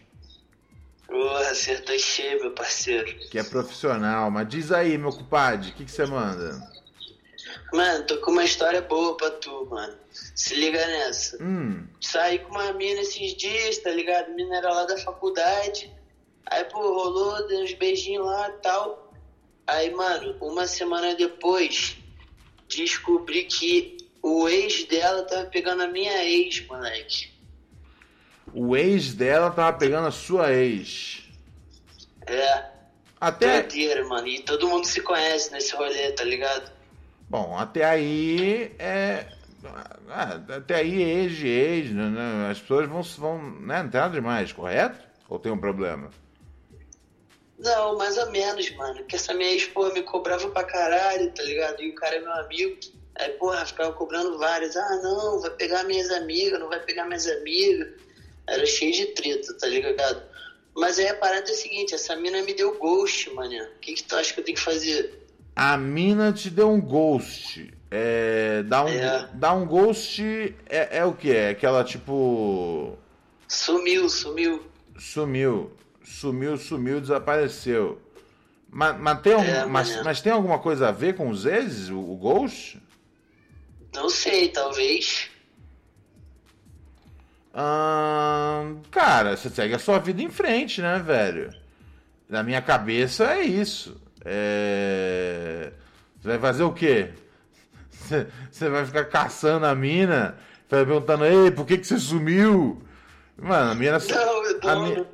[1.06, 3.14] Porra, acertou cheio, meu parceiro.
[3.30, 6.74] Que é profissional, mas diz aí, meu compadre, o que, que você manda?
[7.74, 9.96] Mano, tô com uma história boa pra tu, mano.
[10.12, 11.42] Se liga nessa.
[11.44, 11.88] Hum.
[12.00, 14.34] Saí com uma mina esses dias, tá ligado?
[14.34, 15.92] Mina era lá da faculdade.
[16.46, 19.14] Aí, pô, rolou, deu uns beijinhos lá e tal.
[19.68, 21.98] Aí, mano, uma semana depois,
[22.68, 27.34] descobri que o ex dela tava pegando a minha ex, moleque.
[28.54, 31.24] O ex dela tava pegando a sua ex.
[32.28, 32.66] É.
[33.20, 33.62] Até.
[33.62, 34.28] Doideira, mano.
[34.28, 36.72] E todo mundo se conhece nesse rolê, tá ligado?
[37.30, 39.28] Bom, até aí é.
[40.10, 42.50] Ah, até aí, ex ex, né?
[42.52, 43.90] as pessoas vão, vão né?
[44.12, 45.00] demais, correto?
[45.28, 46.12] Ou tem um problema?
[47.58, 49.04] Não, mais ou menos, mano.
[49.06, 51.82] Que essa minha ex, me cobrava pra caralho, tá ligado?
[51.82, 52.78] E o cara é meu amigo.
[53.16, 54.76] Aí, porra, ficava cobrando vários.
[54.76, 57.94] Ah, não, vai pegar minhas amigas, não vai pegar minhas amigas.
[58.48, 60.22] Era cheio de treta, tá ligado?
[60.76, 63.56] Mas aí a parada é a seguinte, essa mina me deu ghost, mano.
[63.64, 65.25] O que, que tu acha que eu tenho que fazer?
[65.56, 67.74] A mina te deu um ghost.
[67.90, 69.30] É, dá um, é.
[69.34, 70.22] dá um ghost
[70.68, 71.32] é, é o que?
[71.32, 72.98] É aquela tipo.
[73.48, 74.64] Sumiu, sumiu.
[74.98, 75.72] Sumiu.
[76.04, 78.02] Sumiu, sumiu, desapareceu.
[78.70, 81.90] Mas, mas, tem, algum, é, mas, mas, tem alguma coisa a ver com os exes,
[81.90, 82.82] o, o Ghost?
[83.94, 85.30] Não sei, talvez.
[87.54, 91.56] Hum, cara, você segue a sua vida em frente, né, velho?
[92.28, 93.96] Na minha cabeça é isso.
[94.26, 95.72] É...
[96.20, 97.10] Você vai fazer o quê?
[98.52, 100.38] Você vai ficar caçando a mina,
[100.70, 102.82] vai perguntando, ei, por que, que você sumiu?
[103.38, 104.00] Mano, a mina.
[104.00, 104.70] Não, eu tô.
[104.70, 105.06] A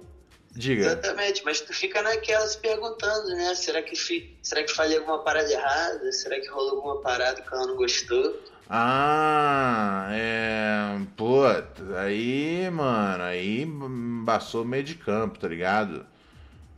[0.53, 0.85] Diga.
[0.85, 3.55] Exatamente, mas tu fica naquela se perguntando, né?
[3.55, 4.37] Será que, fi...
[4.43, 6.11] Será que falei alguma parada errada?
[6.11, 8.37] Será que rolou alguma parada que ela não gostou?
[8.69, 10.99] Ah, é.
[11.15, 11.43] Pô,
[11.97, 16.05] aí, mano, aí embaçou meio de campo, tá ligado?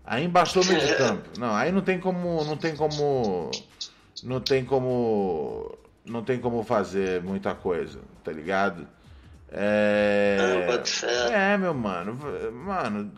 [0.06, 1.30] Aí embaixou meio de campo.
[1.40, 2.44] Não, aí não tem como.
[2.44, 3.52] Não tem como.
[4.22, 5.78] Não tem como.
[6.06, 8.86] Não tem como fazer muita coisa, tá ligado?
[9.50, 10.38] É.
[11.32, 12.18] É, meu mano.
[12.52, 13.12] Mano,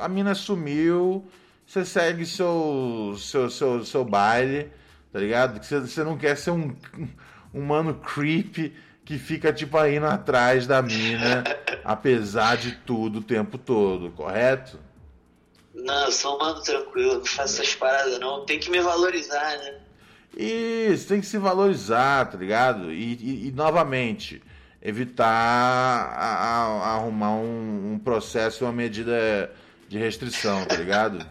[0.00, 1.28] a mina sumiu.
[1.64, 4.72] Você segue seu, seu, seu, seu baile,
[5.12, 5.62] tá ligado?
[5.62, 6.74] Você, você não quer ser um,
[7.52, 8.74] um mano creep
[9.04, 11.44] que fica tipo aí atrás da mina,
[11.84, 14.78] apesar de tudo o tempo todo, correto?
[15.84, 18.44] Não, eu sou um mano tranquilo, não faço essas paradas não.
[18.44, 19.74] Tem que me valorizar, né?
[20.36, 22.92] Isso, tem que se valorizar, tá ligado?
[22.92, 24.42] E, e, e novamente,
[24.82, 26.26] evitar a,
[26.86, 29.50] a, arrumar um, um processo, uma medida
[29.88, 31.24] de restrição, tá ligado?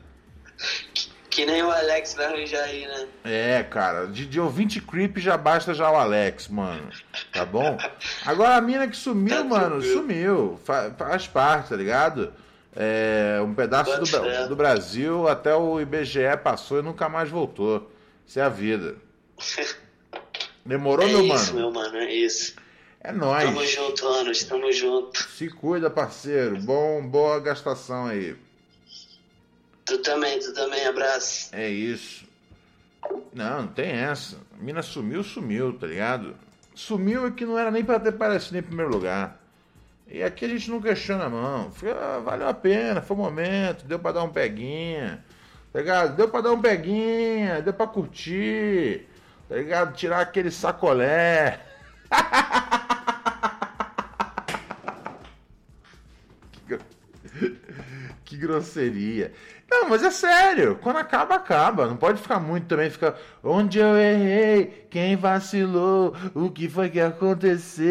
[1.30, 3.08] Que nem o Alex vai arranjar aí, né?
[3.24, 6.90] É, cara, de, de ouvinte creep já basta já o Alex, mano.
[7.32, 7.78] Tá bom?
[8.26, 10.60] Agora a mina que sumiu, tá mano, sumiu.
[10.66, 12.34] Fa, faz parte, tá ligado?
[12.80, 17.92] É, um pedaço do, do, Brasil até o IBGE passou e nunca mais voltou.
[18.26, 18.96] Isso é a vida.
[20.64, 21.72] Demorou, é meu isso, mano?
[21.72, 22.56] meu mano, é isso.
[23.02, 23.46] É nóis.
[23.46, 25.28] Tamo junto, Anos, tamo junto.
[25.32, 26.62] Se cuida, parceiro.
[26.62, 28.36] Bom, boa gastação aí.
[29.84, 31.50] Tu também, tu também, abraço.
[31.56, 32.26] É isso.
[33.34, 34.38] Não, não tem essa.
[34.54, 36.36] A mina sumiu, sumiu, tá ligado?
[36.76, 39.37] Sumiu é que não era nem pra ter aparecido em primeiro lugar.
[40.10, 41.70] E aqui a gente não questiona, não.
[41.72, 45.24] Foi, ah, valeu a pena, foi o momento, deu pra dar um peguinha.
[45.74, 46.16] Tá ligado?
[46.16, 49.08] Deu pra dar um peguinha, deu pra curtir.
[49.50, 49.96] Tá ligado?
[49.96, 51.60] Tirar aquele sacolé.
[58.24, 59.34] que grosseria.
[59.70, 60.78] Não, mas é sério.
[60.82, 61.88] Quando acaba, acaba.
[61.88, 62.90] Não pode ficar muito também.
[62.90, 63.16] Ficar.
[63.44, 64.88] Onde eu errei?
[64.90, 66.16] Quem vacilou?
[66.34, 67.86] O que foi que aconteceu?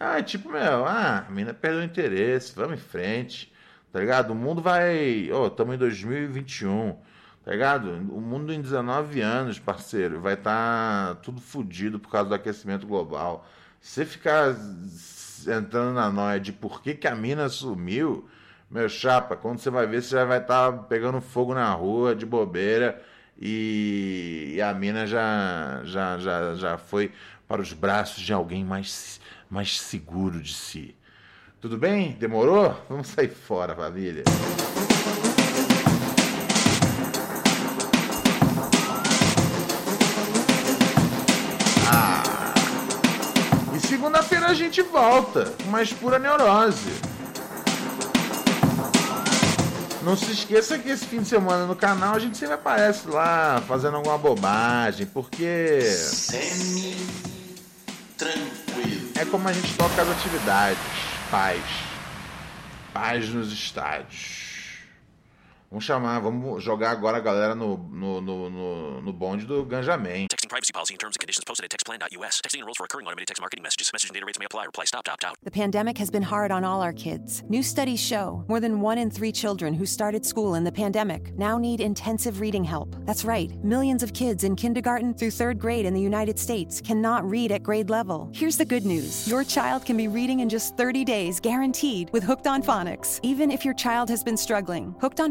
[0.00, 2.54] Ah, é tipo, meu, ah, a mina perdeu o interesse.
[2.54, 3.52] Vamos em frente.
[3.92, 4.30] Tá ligado?
[4.32, 5.30] O mundo vai.
[5.32, 6.96] Ô, oh, estamos em 2021.
[7.44, 7.90] Tá ligado?
[8.10, 12.86] O mundo em 19 anos, parceiro, vai estar tá tudo fodido por causa do aquecimento
[12.86, 13.46] global.
[13.80, 14.54] Você ficar
[15.46, 18.28] entrando na noia de por que, que a mina sumiu,
[18.70, 22.14] meu chapa, quando você vai ver, você já vai estar tá pegando fogo na rua
[22.14, 23.02] de bobeira
[23.40, 27.12] e, e, a mina já, já, já, já foi
[27.46, 29.20] para os braços de alguém mais,
[29.50, 30.94] mais seguro de si.
[31.60, 32.12] Tudo bem?
[32.12, 32.76] Demorou?
[32.88, 34.22] Vamos sair fora, família.
[41.90, 42.22] Ah.
[43.74, 46.92] E segunda-feira a gente volta, mais pura neurose.
[50.02, 53.60] Não se esqueça que esse fim de semana no canal a gente sempre aparece lá
[53.66, 55.82] fazendo alguma bobagem, porque.
[55.82, 57.27] Semi
[58.18, 59.12] tranquilo.
[59.14, 60.78] É como a gente toca as atividades.
[61.30, 61.62] Paz.
[62.92, 64.47] Paz nos estádios.
[65.70, 70.26] Vamos chamar, vamos jogar agora a galera no, no, no, no, no bonde do Ganjamin.
[70.26, 72.40] Texting privacy policy and terms and conditions posted at textplan.us.
[72.40, 73.90] Texting enrolls for recurring automated text marketing messages.
[73.92, 74.64] Message and data rates may apply.
[74.64, 75.36] Reply stop to opt out.
[75.42, 77.42] The pandemic has been hard on all our kids.
[77.50, 81.36] New studies show more than one in three children who started school in the pandemic
[81.36, 82.96] now need intensive reading help.
[83.04, 83.52] That's right.
[83.62, 87.62] Millions of kids in kindergarten through third grade in the United States cannot read at
[87.62, 88.30] grade level.
[88.32, 89.28] Here's the good news.
[89.28, 93.20] Your child can be reading in just 30 days, guaranteed, with Hooked on Phonics.
[93.22, 95.30] Even if your child has been struggling, Hooked on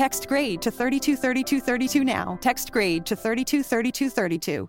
[0.00, 2.38] Text grade to 323232 now.
[2.40, 4.66] Text grade to 323232.